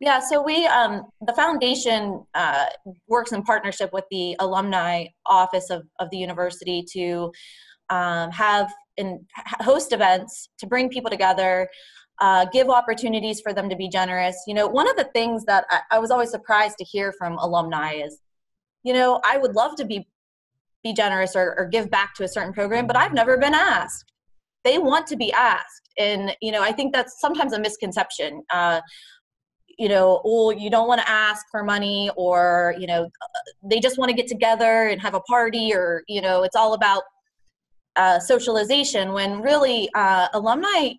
Yeah, 0.00 0.18
so 0.18 0.42
we, 0.42 0.66
um, 0.66 1.04
the 1.26 1.32
foundation 1.34 2.24
uh, 2.34 2.66
works 3.06 3.30
in 3.30 3.42
partnership 3.42 3.92
with 3.92 4.04
the 4.10 4.34
alumni 4.40 5.06
office 5.26 5.70
of, 5.70 5.84
of 6.00 6.10
the 6.10 6.16
university 6.16 6.84
to 6.92 7.30
um, 7.90 8.30
have 8.30 8.72
and 8.98 9.20
host 9.60 9.92
events 9.92 10.48
to 10.58 10.66
bring 10.66 10.88
people 10.88 11.10
together 11.10 11.68
uh, 12.22 12.46
give 12.52 12.70
opportunities 12.70 13.40
for 13.40 13.52
them 13.52 13.68
to 13.68 13.74
be 13.74 13.88
generous. 13.88 14.36
You 14.46 14.54
know, 14.54 14.68
one 14.68 14.88
of 14.88 14.96
the 14.96 15.10
things 15.12 15.44
that 15.46 15.64
I, 15.70 15.80
I 15.90 15.98
was 15.98 16.12
always 16.12 16.30
surprised 16.30 16.78
to 16.78 16.84
hear 16.84 17.12
from 17.12 17.36
alumni 17.38 17.94
is, 17.94 18.20
you 18.84 18.92
know, 18.92 19.20
I 19.24 19.38
would 19.38 19.54
love 19.54 19.74
to 19.76 19.84
be 19.84 20.06
be 20.84 20.92
generous 20.92 21.36
or, 21.36 21.54
or 21.58 21.66
give 21.66 21.90
back 21.90 22.14
to 22.14 22.24
a 22.24 22.28
certain 22.28 22.52
program, 22.52 22.86
but 22.88 22.96
I've 22.96 23.12
never 23.12 23.36
been 23.38 23.54
asked. 23.54 24.04
They 24.64 24.78
want 24.78 25.06
to 25.08 25.16
be 25.16 25.32
asked, 25.32 25.90
and 25.98 26.36
you 26.40 26.52
know, 26.52 26.62
I 26.62 26.70
think 26.70 26.92
that's 26.92 27.20
sometimes 27.20 27.52
a 27.52 27.58
misconception. 27.58 28.42
Uh, 28.50 28.80
you 29.76 29.88
know, 29.88 30.22
oh, 30.24 30.50
you 30.50 30.70
don't 30.70 30.86
want 30.86 31.00
to 31.00 31.08
ask 31.10 31.44
for 31.50 31.64
money, 31.64 32.08
or 32.16 32.76
you 32.78 32.86
know, 32.86 33.08
they 33.64 33.80
just 33.80 33.98
want 33.98 34.10
to 34.10 34.16
get 34.16 34.28
together 34.28 34.86
and 34.86 35.02
have 35.02 35.14
a 35.14 35.20
party, 35.22 35.74
or 35.74 36.04
you 36.06 36.20
know, 36.20 36.44
it's 36.44 36.54
all 36.54 36.74
about 36.74 37.02
uh, 37.96 38.20
socialization. 38.20 39.12
When 39.12 39.42
really, 39.42 39.88
uh, 39.94 40.28
alumni 40.34 40.92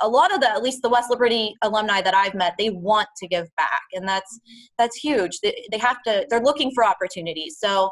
a 0.00 0.08
lot 0.08 0.34
of 0.34 0.40
the 0.40 0.50
at 0.50 0.62
least 0.62 0.82
the 0.82 0.88
west 0.88 1.10
liberty 1.10 1.54
alumni 1.62 2.00
that 2.00 2.14
i've 2.14 2.34
met 2.34 2.54
they 2.58 2.70
want 2.70 3.08
to 3.16 3.28
give 3.28 3.46
back 3.56 3.82
and 3.94 4.06
that's 4.06 4.40
that's 4.78 4.96
huge. 4.96 5.40
They, 5.42 5.66
they 5.70 5.78
have 5.78 6.02
to 6.06 6.26
they're 6.28 6.40
looking 6.42 6.70
for 6.74 6.84
opportunities. 6.84 7.56
So 7.58 7.90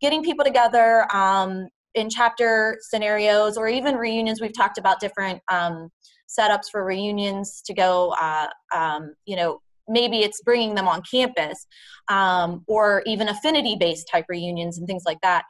getting 0.00 0.22
people 0.22 0.44
together 0.44 1.06
um, 1.14 1.68
in 1.94 2.10
chapter 2.10 2.76
scenarios 2.80 3.56
or 3.56 3.68
even 3.68 3.96
reunions 3.96 4.40
we've 4.40 4.56
talked 4.56 4.78
about 4.78 5.00
different 5.00 5.40
um, 5.50 5.88
setups 6.28 6.70
for 6.70 6.84
reunions 6.84 7.62
to 7.66 7.74
go 7.74 8.14
uh, 8.20 8.48
um, 8.74 9.14
you 9.26 9.36
know 9.36 9.60
maybe 9.86 10.20
it's 10.20 10.40
bringing 10.42 10.74
them 10.74 10.88
on 10.88 11.02
campus 11.08 11.66
um, 12.08 12.64
or 12.66 13.02
even 13.06 13.28
affinity 13.28 13.76
based 13.78 14.08
type 14.10 14.24
reunions 14.28 14.78
and 14.78 14.86
things 14.86 15.02
like 15.06 15.20
that 15.22 15.44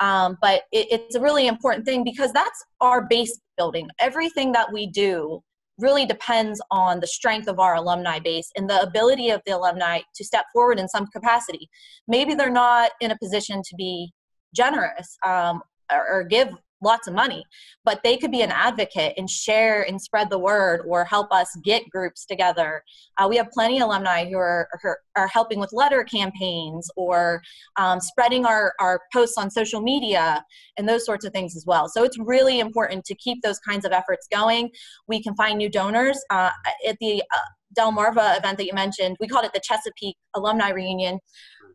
um, 0.00 0.36
but 0.40 0.62
it, 0.72 0.86
it's 0.90 1.14
a 1.14 1.20
really 1.20 1.46
important 1.46 1.84
thing 1.84 2.04
because 2.04 2.32
that's 2.32 2.64
our 2.80 3.06
base 3.06 3.40
building. 3.56 3.88
Everything 3.98 4.52
that 4.52 4.72
we 4.72 4.86
do 4.86 5.42
really 5.78 6.04
depends 6.04 6.60
on 6.70 7.00
the 7.00 7.06
strength 7.06 7.48
of 7.48 7.60
our 7.60 7.76
alumni 7.76 8.18
base 8.18 8.50
and 8.56 8.68
the 8.68 8.80
ability 8.82 9.30
of 9.30 9.40
the 9.46 9.56
alumni 9.56 10.00
to 10.14 10.24
step 10.24 10.44
forward 10.52 10.78
in 10.78 10.88
some 10.88 11.06
capacity. 11.06 11.68
Maybe 12.08 12.34
they're 12.34 12.50
not 12.50 12.90
in 13.00 13.12
a 13.12 13.18
position 13.18 13.62
to 13.62 13.76
be 13.76 14.12
generous 14.54 15.16
um, 15.26 15.60
or, 15.92 16.06
or, 16.08 16.24
give 16.24 16.48
lots 16.80 17.08
of 17.08 17.14
money, 17.14 17.44
but 17.84 18.00
they 18.02 18.16
could 18.16 18.30
be 18.30 18.42
an 18.42 18.50
advocate 18.52 19.14
and 19.16 19.28
share 19.28 19.82
and 19.82 20.00
spread 20.00 20.30
the 20.30 20.38
word 20.38 20.82
or 20.86 21.04
help 21.04 21.32
us 21.32 21.48
get 21.64 21.88
groups 21.90 22.24
together. 22.24 22.82
Uh, 23.18 23.26
we 23.28 23.36
have 23.36 23.50
plenty 23.50 23.78
of 23.78 23.84
alumni 23.84 24.24
who 24.24 24.36
are, 24.36 24.68
are, 24.84 24.98
are 25.16 25.28
helping 25.28 25.58
with 25.58 25.72
letter 25.72 26.04
campaigns 26.04 26.88
or 26.96 27.42
um, 27.76 28.00
spreading 28.00 28.44
our, 28.44 28.72
our 28.80 29.00
posts 29.12 29.36
on 29.38 29.50
social 29.50 29.80
media 29.80 30.44
and 30.76 30.88
those 30.88 31.04
sorts 31.04 31.24
of 31.24 31.32
things 31.32 31.56
as 31.56 31.64
well. 31.66 31.88
So 31.88 32.04
it's 32.04 32.18
really 32.18 32.60
important 32.60 33.04
to 33.06 33.14
keep 33.16 33.42
those 33.42 33.58
kinds 33.58 33.84
of 33.84 33.92
efforts 33.92 34.26
going. 34.30 34.70
We 35.08 35.22
can 35.22 35.34
find 35.34 35.58
new 35.58 35.68
donors. 35.68 36.18
Uh, 36.30 36.50
at 36.86 36.96
the 37.00 37.22
uh, 37.34 37.38
Delmarva 37.76 38.38
event 38.38 38.58
that 38.58 38.66
you 38.66 38.74
mentioned, 38.74 39.16
we 39.20 39.26
called 39.26 39.44
it 39.44 39.52
the 39.52 39.60
Chesapeake 39.60 40.16
Alumni 40.34 40.70
Reunion. 40.70 41.18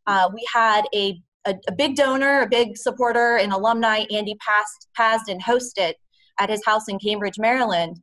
Uh, 0.07 0.29
we 0.33 0.45
had 0.53 0.85
a 0.93 1.21
a, 1.45 1.55
a, 1.67 1.71
big 1.71 1.95
donor, 1.95 2.41
a 2.41 2.47
big 2.47 2.77
supporter, 2.77 3.37
and 3.37 3.51
alumni, 3.51 4.05
Andy 4.11 4.35
passed, 4.35 4.87
passed, 4.95 5.27
Pasden, 5.27 5.41
hosted 5.41 5.93
at 6.39 6.49
his 6.49 6.63
house 6.65 6.87
in 6.87 6.99
Cambridge, 6.99 7.37
Maryland. 7.37 7.99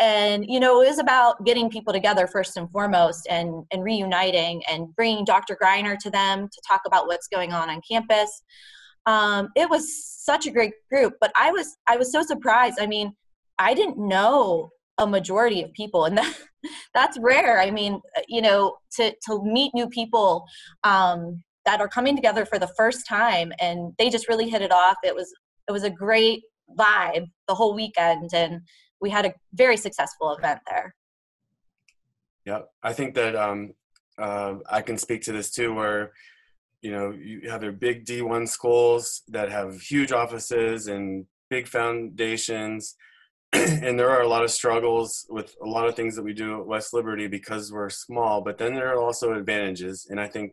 And, 0.00 0.44
you 0.48 0.60
know, 0.60 0.80
it 0.80 0.88
was 0.88 0.98
about 0.98 1.44
getting 1.44 1.68
people 1.68 1.92
together 1.92 2.28
first 2.28 2.56
and 2.56 2.70
foremost 2.70 3.26
and, 3.28 3.64
and 3.72 3.82
reuniting 3.82 4.62
and 4.70 4.94
bringing 4.94 5.24
Dr. 5.24 5.56
Greiner 5.60 5.98
to 5.98 6.10
them 6.10 6.48
to 6.48 6.62
talk 6.68 6.82
about 6.86 7.08
what's 7.08 7.26
going 7.26 7.52
on 7.52 7.68
on 7.68 7.80
campus. 7.88 8.42
Um, 9.06 9.48
it 9.56 9.68
was 9.68 10.06
such 10.06 10.46
a 10.46 10.52
great 10.52 10.72
group, 10.90 11.14
but 11.20 11.32
I 11.36 11.50
was, 11.50 11.76
I 11.88 11.96
was 11.96 12.12
so 12.12 12.22
surprised. 12.22 12.78
I 12.80 12.86
mean, 12.86 13.12
I 13.58 13.74
didn't 13.74 13.98
know 13.98 14.70
a 14.98 15.06
majority 15.06 15.62
of 15.62 15.72
people 15.72 16.04
and 16.04 16.18
that, 16.18 16.32
that's 16.94 17.18
rare. 17.20 17.60
I 17.60 17.70
mean, 17.72 18.00
you 18.28 18.40
know, 18.40 18.76
to, 18.96 19.12
to 19.26 19.42
meet 19.42 19.72
new 19.74 19.88
people, 19.88 20.44
um, 20.84 21.42
that 21.68 21.82
are 21.82 21.88
coming 21.88 22.16
together 22.16 22.46
for 22.46 22.58
the 22.58 22.72
first 22.78 23.06
time 23.06 23.52
and 23.60 23.92
they 23.98 24.08
just 24.08 24.26
really 24.26 24.48
hit 24.48 24.62
it 24.62 24.72
off. 24.72 24.96
It 25.04 25.14
was 25.14 25.30
it 25.68 25.72
was 25.72 25.84
a 25.84 25.90
great 25.90 26.40
vibe 26.78 27.26
the 27.46 27.54
whole 27.54 27.74
weekend 27.74 28.30
and 28.32 28.62
we 29.02 29.10
had 29.10 29.26
a 29.26 29.34
very 29.52 29.76
successful 29.76 30.32
event 30.32 30.60
there. 30.66 30.94
Yeah 32.46 32.62
i 32.82 32.92
think 32.94 33.14
that 33.16 33.36
um, 33.36 33.74
uh, 34.16 34.54
i 34.70 34.80
can 34.80 34.96
speak 34.96 35.20
to 35.24 35.32
this 35.32 35.50
too 35.50 35.70
where 35.74 36.12
you 36.80 36.90
know 36.94 37.10
you 37.10 37.50
have 37.50 37.60
their 37.60 37.76
big 37.86 38.06
d1 38.06 38.48
schools 38.48 39.22
that 39.28 39.50
have 39.58 39.70
huge 39.92 40.12
offices 40.22 40.86
and 40.86 41.26
big 41.50 41.68
foundations 41.68 42.96
and 43.52 43.98
there 43.98 44.12
are 44.14 44.22
a 44.22 44.32
lot 44.34 44.44
of 44.46 44.50
struggles 44.50 45.26
with 45.36 45.54
a 45.62 45.68
lot 45.76 45.86
of 45.88 45.94
things 45.94 46.14
that 46.16 46.22
we 46.22 46.32
do 46.32 46.58
at 46.58 46.66
west 46.66 46.94
liberty 46.94 47.26
because 47.26 47.70
we're 47.70 47.90
small 48.06 48.40
but 48.40 48.56
then 48.56 48.72
there 48.74 48.90
are 48.92 49.02
also 49.06 49.34
advantages 49.34 50.06
and 50.10 50.18
i 50.18 50.28
think 50.34 50.50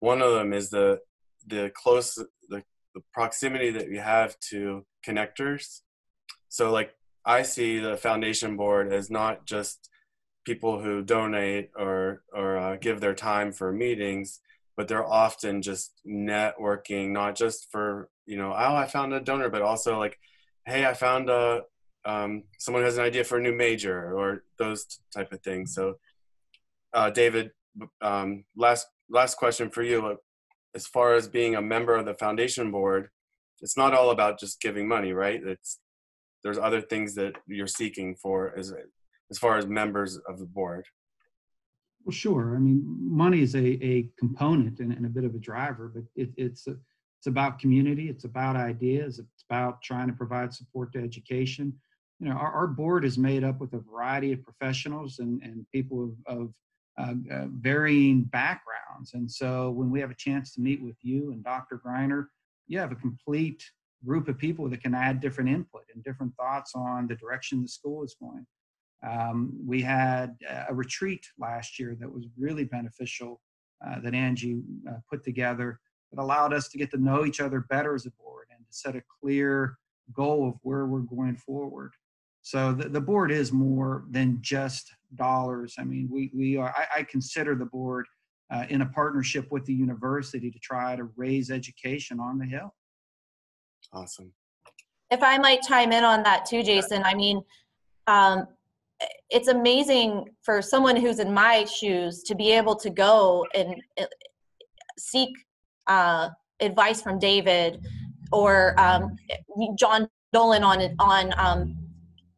one 0.00 0.20
of 0.20 0.32
them 0.34 0.52
is 0.52 0.70
the 0.70 1.00
the 1.46 1.70
close 1.74 2.14
the, 2.48 2.62
the 2.94 3.00
proximity 3.12 3.70
that 3.70 3.88
you 3.88 4.00
have 4.00 4.38
to 4.50 4.84
connectors. 5.06 5.80
So 6.48 6.70
like 6.70 6.94
I 7.24 7.42
see 7.42 7.78
the 7.78 7.96
foundation 7.96 8.56
board 8.56 8.92
as 8.92 9.10
not 9.10 9.46
just 9.46 9.88
people 10.44 10.82
who 10.82 11.02
donate 11.02 11.70
or 11.76 12.22
or 12.34 12.56
uh, 12.56 12.76
give 12.76 13.00
their 13.00 13.14
time 13.14 13.52
for 13.52 13.72
meetings, 13.72 14.40
but 14.76 14.88
they're 14.88 15.06
often 15.06 15.62
just 15.62 15.92
networking, 16.06 17.10
not 17.10 17.36
just 17.36 17.70
for 17.70 18.10
you 18.26 18.36
know, 18.36 18.52
oh, 18.52 18.76
I 18.76 18.86
found 18.86 19.12
a 19.12 19.20
donor, 19.20 19.48
but 19.48 19.62
also 19.62 19.98
like, 19.98 20.18
hey, 20.66 20.86
I 20.86 20.94
found 20.94 21.28
a 21.28 21.62
um, 22.04 22.44
someone 22.58 22.82
has 22.84 22.96
an 22.96 23.04
idea 23.04 23.24
for 23.24 23.38
a 23.38 23.42
new 23.42 23.52
major 23.52 24.16
or 24.16 24.44
those 24.58 25.00
type 25.14 25.32
of 25.32 25.42
things. 25.42 25.74
So, 25.74 25.96
uh, 26.94 27.10
David, 27.10 27.50
um, 28.00 28.44
last 28.56 28.86
last 29.10 29.36
question 29.36 29.70
for 29.70 29.82
you. 29.82 30.06
Uh, 30.06 30.14
as 30.74 30.86
far 30.86 31.14
as 31.14 31.28
being 31.28 31.56
a 31.56 31.62
member 31.62 31.96
of 31.96 32.06
the 32.06 32.14
foundation 32.14 32.70
board, 32.70 33.08
it's 33.60 33.76
not 33.76 33.92
all 33.92 34.10
about 34.10 34.38
just 34.38 34.60
giving 34.60 34.86
money, 34.86 35.12
right? 35.12 35.40
It's 35.44 35.80
there's 36.42 36.58
other 36.58 36.80
things 36.80 37.14
that 37.16 37.34
you're 37.46 37.66
seeking 37.66 38.14
for 38.16 38.56
as 38.56 38.72
as 39.30 39.38
far 39.38 39.58
as 39.58 39.66
members 39.66 40.16
of 40.28 40.38
the 40.38 40.46
board. 40.46 40.86
Well, 42.04 42.12
sure. 42.12 42.56
I 42.56 42.58
mean, 42.58 42.82
money 42.98 43.42
is 43.42 43.54
a, 43.54 43.84
a 43.84 44.08
component 44.18 44.80
and, 44.80 44.92
and 44.92 45.04
a 45.04 45.08
bit 45.10 45.24
of 45.24 45.34
a 45.34 45.38
driver, 45.38 45.92
but 45.94 46.04
it, 46.16 46.30
it's 46.36 46.66
a, 46.66 46.76
it's 47.18 47.26
about 47.26 47.58
community. 47.58 48.08
It's 48.08 48.24
about 48.24 48.56
ideas. 48.56 49.18
It's 49.18 49.44
about 49.50 49.82
trying 49.82 50.08
to 50.08 50.14
provide 50.14 50.54
support 50.54 50.92
to 50.94 51.02
education. 51.02 51.74
You 52.18 52.30
know, 52.30 52.36
our, 52.36 52.52
our 52.52 52.66
board 52.66 53.04
is 53.04 53.18
made 53.18 53.44
up 53.44 53.60
with 53.60 53.74
a 53.74 53.80
variety 53.80 54.32
of 54.32 54.42
professionals 54.42 55.18
and, 55.18 55.42
and 55.42 55.66
people 55.72 56.14
of, 56.26 56.38
of 56.38 56.52
uh, 57.00 57.34
uh, 57.34 57.46
varying 57.52 58.22
backgrounds. 58.24 59.14
And 59.14 59.30
so 59.30 59.70
when 59.70 59.90
we 59.90 60.00
have 60.00 60.10
a 60.10 60.16
chance 60.16 60.54
to 60.54 60.60
meet 60.60 60.82
with 60.82 60.96
you 61.02 61.32
and 61.32 61.42
Dr. 61.42 61.80
Greiner, 61.84 62.26
you 62.66 62.78
have 62.78 62.92
a 62.92 62.96
complete 62.96 63.62
group 64.04 64.28
of 64.28 64.38
people 64.38 64.68
that 64.68 64.82
can 64.82 64.94
add 64.94 65.20
different 65.20 65.50
input 65.50 65.82
and 65.94 66.02
different 66.04 66.34
thoughts 66.36 66.72
on 66.74 67.06
the 67.06 67.14
direction 67.16 67.62
the 67.62 67.68
school 67.68 68.02
is 68.02 68.16
going. 68.20 68.46
Um, 69.06 69.52
we 69.66 69.80
had 69.80 70.36
a 70.68 70.74
retreat 70.74 71.24
last 71.38 71.78
year 71.78 71.96
that 72.00 72.12
was 72.12 72.26
really 72.38 72.64
beneficial 72.64 73.40
uh, 73.86 74.00
that 74.00 74.14
Angie 74.14 74.60
uh, 74.88 74.96
put 75.08 75.24
together 75.24 75.80
that 76.12 76.20
allowed 76.20 76.52
us 76.52 76.68
to 76.68 76.78
get 76.78 76.90
to 76.90 76.98
know 76.98 77.24
each 77.24 77.40
other 77.40 77.60
better 77.70 77.94
as 77.94 78.06
a 78.06 78.10
board 78.22 78.48
and 78.54 78.66
to 78.66 78.72
set 78.72 78.96
a 78.96 79.02
clear 79.20 79.76
goal 80.12 80.48
of 80.48 80.54
where 80.62 80.86
we're 80.86 81.00
going 81.00 81.36
forward. 81.36 81.92
So 82.42 82.72
the, 82.72 82.88
the 82.88 83.00
board 83.00 83.30
is 83.30 83.52
more 83.52 84.04
than 84.10 84.38
just 84.40 84.92
dollars. 85.14 85.74
I 85.78 85.84
mean, 85.84 86.08
we, 86.10 86.30
we 86.34 86.56
are, 86.56 86.74
I, 86.76 87.00
I 87.00 87.02
consider 87.02 87.54
the 87.54 87.66
board 87.66 88.06
uh, 88.50 88.64
in 88.68 88.82
a 88.82 88.86
partnership 88.86 89.50
with 89.50 89.64
the 89.66 89.74
university 89.74 90.50
to 90.50 90.58
try 90.58 90.96
to 90.96 91.04
raise 91.16 91.50
education 91.50 92.18
on 92.18 92.38
the 92.38 92.46
Hill. 92.46 92.74
Awesome. 93.92 94.32
If 95.10 95.22
I 95.22 95.38
might 95.38 95.62
chime 95.62 95.92
in 95.92 96.04
on 96.04 96.22
that 96.22 96.46
too, 96.46 96.62
Jason, 96.62 97.02
I 97.04 97.14
mean, 97.14 97.42
um, 98.06 98.46
it's 99.30 99.48
amazing 99.48 100.26
for 100.42 100.60
someone 100.62 100.96
who's 100.96 101.18
in 101.18 101.32
my 101.32 101.64
shoes 101.64 102.22
to 102.24 102.34
be 102.34 102.52
able 102.52 102.76
to 102.76 102.90
go 102.90 103.46
and 103.54 103.74
uh, 104.00 104.04
seek 104.98 105.30
uh, 105.86 106.28
advice 106.60 107.02
from 107.02 107.18
David 107.18 107.84
or 108.32 108.78
um, 108.78 109.16
John 109.78 110.08
Dolan 110.32 110.62
on 110.62 110.94
on 111.00 111.32
um, 111.36 111.79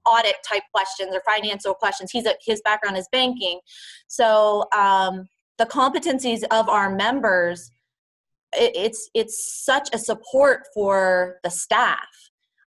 audit 0.07 0.37
type 0.49 0.63
questions 0.75 1.15
or 1.15 1.23
financial 1.27 1.75
questions. 1.75 2.11
He's 2.11 2.27
a, 2.27 2.35
his 2.45 2.61
background 2.63 2.97
is 2.97 3.09
banking, 3.13 3.61
so 4.09 4.67
um, 4.75 5.29
the 5.59 5.67
competencies 5.67 6.43
of 6.51 6.69
our 6.69 6.95
members. 6.95 7.71
It, 8.55 8.73
it's 8.77 9.11
it's 9.15 9.65
such 9.65 9.89
a 9.95 9.99
support 9.99 10.67
for 10.75 11.39
the 11.43 11.51
staff 11.51 12.09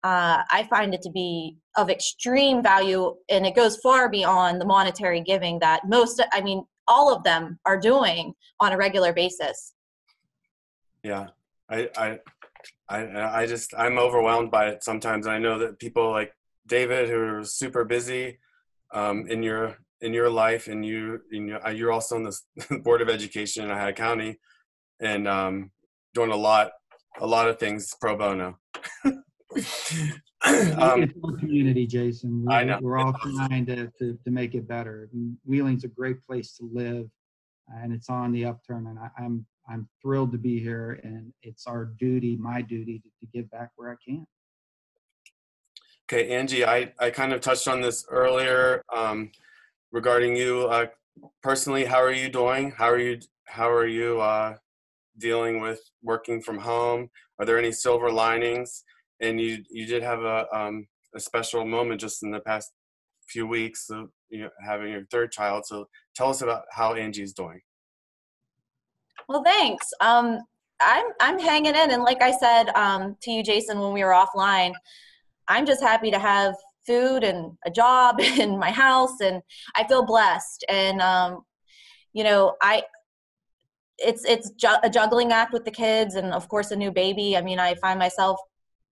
uh, 0.03 0.43
I 0.49 0.65
find 0.69 0.93
it 0.93 1.01
to 1.01 1.09
be 1.09 1.57
of 1.75 1.89
extreme 1.89 2.63
value, 2.63 3.15
and 3.29 3.45
it 3.45 3.55
goes 3.55 3.77
far 3.77 4.09
beyond 4.09 4.61
the 4.61 4.65
monetary 4.65 5.21
giving 5.21 5.59
that 5.59 5.87
most, 5.87 6.23
I 6.31 6.41
mean, 6.41 6.63
all 6.87 7.13
of 7.13 7.23
them 7.23 7.59
are 7.65 7.77
doing 7.77 8.33
on 8.59 8.71
a 8.71 8.77
regular 8.77 9.13
basis. 9.13 9.73
Yeah, 11.03 11.27
I, 11.69 11.89
I, 11.97 12.19
I, 12.87 13.41
I 13.41 13.45
just 13.45 13.73
I'm 13.77 13.97
overwhelmed 13.97 14.51
by 14.51 14.69
it 14.69 14.83
sometimes. 14.83 15.27
I 15.27 15.37
know 15.37 15.59
that 15.59 15.79
people 15.79 16.11
like 16.11 16.33
David, 16.69 17.09
who 17.09 17.19
are 17.19 17.43
super 17.43 17.83
busy 17.83 18.39
um, 18.93 19.27
in 19.27 19.43
your 19.43 19.77
in 20.01 20.13
your 20.13 20.29
life, 20.29 20.67
and 20.67 20.85
you, 20.85 21.21
in 21.31 21.47
your, 21.47 21.69
you're 21.71 21.91
also 21.91 22.15
on 22.15 22.23
the 22.23 22.79
board 22.83 23.01
of 23.01 23.09
education 23.09 23.65
in 23.65 23.71
Ohio 23.71 23.91
County, 23.91 24.39
and 24.99 25.27
um, 25.27 25.71
doing 26.13 26.31
a 26.31 26.35
lot, 26.35 26.71
a 27.19 27.27
lot 27.27 27.49
of 27.49 27.59
things 27.59 27.93
pro 27.99 28.15
bono. 28.15 28.57
um, 30.45 31.11
community, 31.39 31.85
Jason. 31.85 32.45
We, 32.45 32.53
I 32.53 32.63
know. 32.63 32.79
We're 32.81 32.97
all 32.97 33.13
trying 33.13 33.65
to, 33.65 33.87
to, 33.99 34.17
to 34.23 34.31
make 34.31 34.55
it 34.55 34.67
better. 34.67 35.09
Wheeling's 35.45 35.83
a 35.83 35.89
great 35.89 36.25
place 36.25 36.55
to 36.57 36.69
live, 36.71 37.09
and 37.67 37.91
it's 37.91 38.09
on 38.09 38.31
the 38.31 38.45
upturn. 38.45 38.87
And 38.87 38.97
I, 38.97 39.09
am 39.21 39.45
I'm, 39.67 39.73
I'm 39.73 39.89
thrilled 40.01 40.31
to 40.31 40.37
be 40.37 40.59
here, 40.59 41.01
and 41.03 41.33
it's 41.43 41.67
our 41.67 41.85
duty, 41.99 42.37
my 42.37 42.61
duty, 42.61 42.99
to, 42.99 43.09
to 43.19 43.31
give 43.33 43.51
back 43.51 43.71
where 43.75 43.91
I 43.91 43.95
can. 44.03 44.25
Okay, 46.11 46.29
Angie, 46.29 46.65
I, 46.65 46.91
I 46.99 47.11
kind 47.11 47.33
of 47.33 47.41
touched 47.41 47.67
on 47.67 47.81
this 47.81 48.05
earlier 48.09 48.83
um, 48.91 49.31
regarding 49.91 50.35
you 50.35 50.67
uh, 50.67 50.87
personally. 51.43 51.85
How 51.85 52.01
are 52.01 52.11
you 52.11 52.29
doing? 52.29 52.71
How 52.71 52.89
are 52.89 52.97
you? 52.97 53.19
How 53.45 53.69
are 53.69 53.85
you 53.85 54.19
uh, 54.19 54.55
dealing 55.19 55.59
with 55.59 55.81
working 56.01 56.41
from 56.41 56.57
home? 56.57 57.09
Are 57.37 57.45
there 57.45 57.59
any 57.59 57.71
silver 57.71 58.11
linings? 58.11 58.83
and 59.19 59.39
you 59.39 59.63
you 59.69 59.85
did 59.85 60.03
have 60.03 60.21
a 60.21 60.45
um, 60.55 60.87
a 61.15 61.19
special 61.19 61.65
moment 61.65 62.01
just 62.01 62.23
in 62.23 62.31
the 62.31 62.39
past 62.39 62.71
few 63.27 63.45
weeks 63.45 63.89
of 63.89 64.09
you 64.29 64.43
know, 64.43 64.49
having 64.63 64.91
your 64.91 65.05
third 65.11 65.31
child. 65.31 65.65
So 65.65 65.87
tell 66.15 66.29
us 66.29 66.41
about 66.41 66.63
how 66.71 66.93
Angie's 66.93 67.33
doing. 67.33 67.59
Well, 69.27 69.43
thanks. 69.43 69.87
Um, 70.01 70.39
I'm 70.81 71.05
I'm 71.19 71.39
hanging 71.39 71.75
in, 71.75 71.91
and 71.91 72.03
like 72.03 72.21
I 72.21 72.31
said 72.31 72.69
um, 72.75 73.17
to 73.21 73.31
you, 73.31 73.43
Jason, 73.43 73.79
when 73.79 73.93
we 73.93 74.03
were 74.03 74.11
offline, 74.11 74.73
I'm 75.49 75.65
just 75.65 75.81
happy 75.81 76.11
to 76.11 76.19
have 76.19 76.55
food 76.85 77.23
and 77.23 77.51
a 77.65 77.71
job 77.71 78.19
in 78.21 78.57
my 78.57 78.71
house, 78.71 79.19
and 79.21 79.41
I 79.75 79.87
feel 79.87 80.05
blessed. 80.05 80.65
And 80.69 81.01
um, 81.01 81.41
you 82.13 82.23
know, 82.23 82.55
I 82.61 82.83
it's 83.97 84.23
it's 84.25 84.51
ju- 84.51 84.81
a 84.83 84.89
juggling 84.89 85.31
act 85.31 85.51
with 85.53 85.65
the 85.65 85.71
kids, 85.71 86.15
and 86.15 86.33
of 86.33 86.47
course, 86.47 86.71
a 86.71 86.75
new 86.75 86.91
baby. 86.91 87.35
I 87.35 87.41
mean, 87.41 87.59
I 87.59 87.75
find 87.75 87.99
myself 87.99 88.39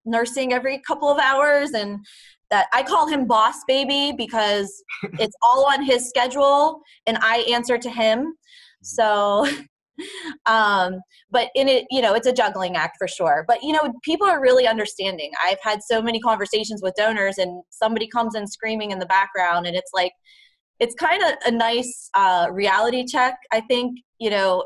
nursing 0.05 0.53
every 0.53 0.79
couple 0.79 1.09
of 1.09 1.19
hours 1.19 1.71
and 1.71 1.99
that 2.49 2.67
I 2.73 2.81
call 2.81 3.07
him 3.07 3.27
boss 3.27 3.57
baby 3.67 4.13
because 4.17 4.83
it's 5.19 5.35
all 5.41 5.65
on 5.65 5.83
his 5.83 6.07
schedule 6.07 6.81
and 7.05 7.17
I 7.21 7.39
answer 7.51 7.77
to 7.77 7.89
him. 7.89 8.33
So 8.81 9.47
um 10.45 10.99
but 11.31 11.49
in 11.55 11.67
it 11.67 11.86
you 11.89 12.01
know 12.01 12.13
it's 12.13 12.27
a 12.27 12.33
juggling 12.33 12.75
act 12.75 12.97
for 12.97 13.07
sure. 13.07 13.45
But 13.47 13.63
you 13.63 13.73
know 13.73 13.93
people 14.03 14.27
are 14.27 14.41
really 14.41 14.67
understanding. 14.67 15.31
I've 15.43 15.62
had 15.62 15.81
so 15.83 16.01
many 16.01 16.19
conversations 16.19 16.81
with 16.81 16.93
donors 16.95 17.38
and 17.38 17.63
somebody 17.69 18.07
comes 18.07 18.36
in 18.36 18.47
screaming 18.47 18.91
in 18.91 18.99
the 18.99 19.05
background 19.05 19.67
and 19.67 19.75
it's 19.75 19.91
like 19.93 20.12
it's 20.79 20.95
kind 20.95 21.23
of 21.23 21.31
a 21.45 21.51
nice 21.51 22.10
uh, 22.13 22.47
reality 22.51 23.03
check 23.03 23.36
i 23.51 23.60
think 23.62 23.97
you 24.19 24.29
know 24.29 24.63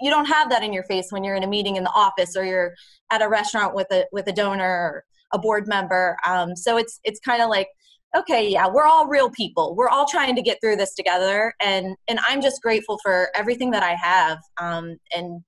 you 0.00 0.10
don't 0.10 0.26
have 0.26 0.48
that 0.50 0.62
in 0.62 0.72
your 0.72 0.84
face 0.84 1.06
when 1.10 1.22
you're 1.22 1.36
in 1.36 1.42
a 1.42 1.48
meeting 1.48 1.76
in 1.76 1.84
the 1.84 1.92
office 1.92 2.36
or 2.36 2.44
you're 2.44 2.74
at 3.10 3.22
a 3.22 3.28
restaurant 3.28 3.74
with 3.74 3.86
a 3.92 4.06
with 4.12 4.26
a 4.26 4.32
donor 4.32 4.64
or 4.64 5.04
a 5.32 5.38
board 5.38 5.66
member. 5.66 6.16
Um, 6.26 6.54
so 6.56 6.76
it's 6.76 7.00
it's 7.04 7.20
kind 7.20 7.42
of 7.42 7.48
like 7.48 7.68
okay 8.14 8.48
yeah 8.48 8.68
we're 8.68 8.84
all 8.84 9.06
real 9.06 9.30
people. 9.30 9.74
We're 9.76 9.88
all 9.88 10.06
trying 10.06 10.36
to 10.36 10.42
get 10.42 10.58
through 10.60 10.76
this 10.76 10.94
together 10.94 11.54
and 11.60 11.96
and 12.08 12.18
i'm 12.26 12.42
just 12.42 12.62
grateful 12.62 12.98
for 13.02 13.28
everything 13.34 13.70
that 13.72 13.82
i 13.82 13.94
have 13.94 14.38
um, 14.60 14.96
and 15.14 15.42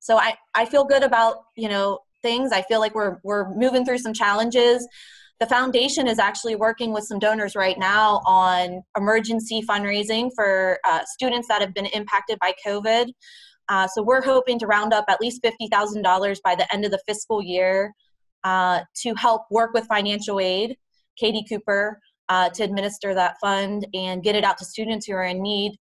so 0.00 0.18
i 0.18 0.34
i 0.54 0.64
feel 0.64 0.84
good 0.84 1.02
about 1.02 1.36
you 1.56 1.68
know 1.68 1.98
things. 2.22 2.52
I 2.52 2.62
feel 2.62 2.80
like 2.80 2.94
we're 2.94 3.18
we're 3.22 3.54
moving 3.54 3.84
through 3.84 3.98
some 3.98 4.12
challenges. 4.12 4.86
The 5.40 5.46
foundation 5.46 6.08
is 6.08 6.18
actually 6.18 6.56
working 6.56 6.92
with 6.92 7.04
some 7.04 7.18
donors 7.18 7.54
right 7.54 7.78
now 7.78 8.20
on 8.26 8.82
emergency 8.96 9.62
fundraising 9.68 10.30
for 10.34 10.78
uh, 10.84 11.00
students 11.04 11.46
that 11.48 11.60
have 11.60 11.72
been 11.74 11.86
impacted 11.86 12.38
by 12.40 12.52
covid. 12.66 13.12
Uh, 13.68 13.86
so 13.86 14.02
we're 14.02 14.22
hoping 14.22 14.58
to 14.58 14.66
round 14.66 14.92
up 14.94 15.04
at 15.08 15.20
least 15.20 15.42
$50,000 15.42 16.38
by 16.42 16.54
the 16.54 16.72
end 16.72 16.86
of 16.86 16.90
the 16.90 16.98
fiscal 17.06 17.42
year 17.42 17.92
uh, 18.42 18.80
to 18.96 19.14
help 19.14 19.42
work 19.50 19.74
with 19.74 19.86
financial 19.86 20.40
aid, 20.40 20.74
Katie 21.18 21.44
Cooper, 21.48 22.00
uh, 22.28 22.50
to 22.50 22.62
administer 22.62 23.14
that 23.14 23.36
fund 23.40 23.86
and 23.94 24.22
get 24.22 24.34
it 24.34 24.44
out 24.44 24.58
to 24.58 24.64
students 24.64 25.06
who 25.06 25.14
are 25.14 25.24
in 25.24 25.42
need, 25.42 25.78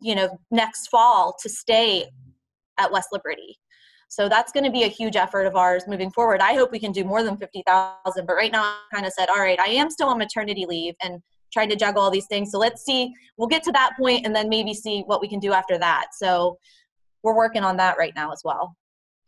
you 0.00 0.14
know, 0.14 0.38
next 0.50 0.88
fall 0.88 1.34
to 1.42 1.48
stay 1.48 2.06
at 2.78 2.92
West 2.92 3.08
Liberty. 3.12 3.58
So 4.08 4.28
that's 4.28 4.52
going 4.52 4.64
to 4.64 4.70
be 4.70 4.84
a 4.84 4.88
huge 4.88 5.16
effort 5.16 5.46
of 5.46 5.56
ours 5.56 5.84
moving 5.88 6.10
forward. 6.10 6.40
I 6.40 6.54
hope 6.54 6.70
we 6.70 6.78
can 6.78 6.92
do 6.92 7.04
more 7.04 7.22
than 7.22 7.36
50,000, 7.36 8.26
but 8.26 8.34
right 8.34 8.52
now 8.52 8.62
I 8.62 8.76
kind 8.94 9.06
of 9.06 9.12
said, 9.12 9.28
all 9.28 9.40
right, 9.40 9.58
I 9.58 9.66
am 9.66 9.90
still 9.90 10.08
on 10.08 10.18
maternity 10.18 10.64
leave 10.68 10.94
and 11.02 11.20
trying 11.52 11.68
to 11.70 11.76
juggle 11.76 12.02
all 12.02 12.10
these 12.10 12.26
things. 12.26 12.50
So 12.52 12.58
let's 12.58 12.84
see, 12.84 13.12
we'll 13.36 13.48
get 13.48 13.62
to 13.64 13.72
that 13.72 13.92
point 13.98 14.24
and 14.24 14.34
then 14.34 14.48
maybe 14.48 14.74
see 14.74 15.02
what 15.06 15.20
we 15.20 15.28
can 15.28 15.40
do 15.40 15.52
after 15.52 15.78
that. 15.78 16.08
So 16.12 16.58
we're 17.22 17.36
working 17.36 17.64
on 17.64 17.76
that 17.78 17.98
right 17.98 18.12
now 18.14 18.30
as 18.30 18.42
well. 18.44 18.76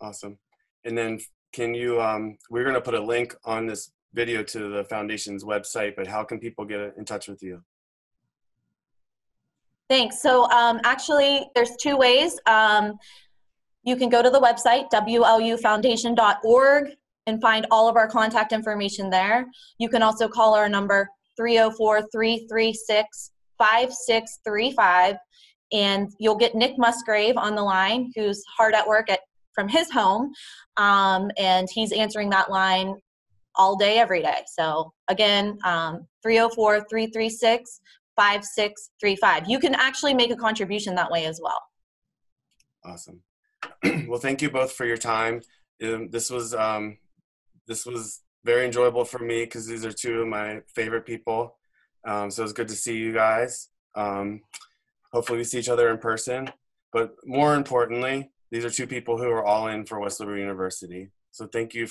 Awesome. 0.00 0.38
And 0.84 0.96
then 0.96 1.18
can 1.52 1.74
you, 1.74 2.00
um, 2.00 2.36
we're 2.50 2.62
going 2.62 2.74
to 2.74 2.80
put 2.80 2.94
a 2.94 3.02
link 3.02 3.34
on 3.44 3.66
this 3.66 3.90
video 4.14 4.42
to 4.42 4.70
the 4.70 4.84
foundation's 4.84 5.44
website, 5.44 5.94
but 5.96 6.06
how 6.06 6.24
can 6.24 6.38
people 6.38 6.64
get 6.64 6.94
in 6.96 7.04
touch 7.04 7.28
with 7.28 7.42
you? 7.42 7.62
Thanks. 9.88 10.20
So 10.20 10.50
um, 10.50 10.80
actually, 10.84 11.48
there's 11.54 11.70
two 11.80 11.96
ways. 11.96 12.38
Um, 12.46 12.98
you 13.84 13.96
can 13.96 14.10
go 14.10 14.22
to 14.22 14.30
the 14.30 14.40
website, 14.40 14.90
wlufoundation.org, 14.90 16.90
and 17.26 17.40
find 17.40 17.66
all 17.70 17.88
of 17.88 17.96
our 17.96 18.08
contact 18.08 18.52
information 18.52 19.10
there. 19.10 19.46
You 19.78 19.88
can 19.88 20.02
also 20.02 20.28
call 20.28 20.54
our 20.54 20.68
number 20.68 21.08
304 21.36 22.02
336 22.12 23.30
5635, 23.58 25.16
and 25.72 26.10
you'll 26.18 26.36
get 26.36 26.54
Nick 26.54 26.78
Musgrave 26.78 27.36
on 27.36 27.54
the 27.54 27.62
line, 27.62 28.12
who's 28.14 28.42
hard 28.56 28.74
at 28.74 28.86
work 28.86 29.10
at 29.10 29.20
from 29.54 29.68
his 29.68 29.90
home, 29.90 30.32
um, 30.76 31.30
and 31.36 31.68
he's 31.72 31.92
answering 31.92 32.30
that 32.30 32.50
line 32.50 32.94
all 33.58 33.76
day, 33.76 33.98
every 33.98 34.22
day. 34.22 34.42
So 34.46 34.92
again, 35.08 35.58
um, 35.64 36.06
304 36.22 36.86
336 36.88 37.80
5635. 38.16 39.48
You 39.48 39.58
can 39.58 39.74
actually 39.74 40.14
make 40.14 40.30
a 40.30 40.36
contribution 40.36 40.94
that 40.94 41.10
way 41.10 41.26
as 41.26 41.40
well. 41.42 41.62
Awesome. 42.84 43.22
well, 44.08 44.20
thank 44.20 44.40
you 44.40 44.50
both 44.50 44.72
for 44.72 44.86
your 44.86 44.96
time. 44.96 45.42
Um, 45.82 46.08
this 46.10 46.30
was 46.30 46.54
um, 46.54 46.98
this 47.66 47.84
was 47.84 48.22
very 48.44 48.64
enjoyable 48.64 49.04
for 49.04 49.18
me 49.18 49.44
because 49.44 49.66
these 49.66 49.84
are 49.84 49.92
two 49.92 50.22
of 50.22 50.28
my 50.28 50.60
favorite 50.74 51.06
people. 51.06 51.58
Um, 52.04 52.30
so 52.30 52.42
it's 52.42 52.52
good 52.52 52.68
to 52.68 52.74
see 52.74 52.96
you 52.96 53.12
guys. 53.12 53.68
Um, 53.94 54.40
hopefully, 55.12 55.38
we 55.38 55.44
see 55.44 55.58
each 55.58 55.68
other 55.68 55.90
in 55.90 55.98
person. 55.98 56.50
But 56.92 57.14
more 57.24 57.54
importantly, 57.54 58.30
these 58.50 58.64
are 58.64 58.70
two 58.70 58.86
people 58.86 59.18
who 59.18 59.28
are 59.28 59.44
all 59.44 59.68
in 59.68 59.84
for 59.84 60.00
West 60.00 60.20
Liberty 60.20 60.40
University. 60.40 61.10
So 61.30 61.46
thank 61.46 61.74
you 61.74 61.86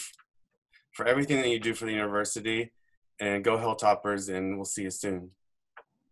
for 0.97 1.05
everything 1.05 1.39
that 1.41 1.49
you 1.49 1.59
do 1.59 1.75
for 1.75 1.85
the 1.85 1.93
university. 1.93 2.73
And 3.19 3.43
go 3.43 3.57
Hilltoppers, 3.57 4.35
and 4.35 4.57
we'll 4.57 4.65
see 4.65 4.83
you 4.83 4.91
soon. 4.91 5.31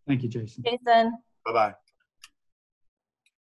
Thank 0.07 0.23
you, 0.23 0.29
Jason. 0.29 0.63
Jason. 0.63 1.17
Bye 1.45 1.53
bye. 1.53 1.73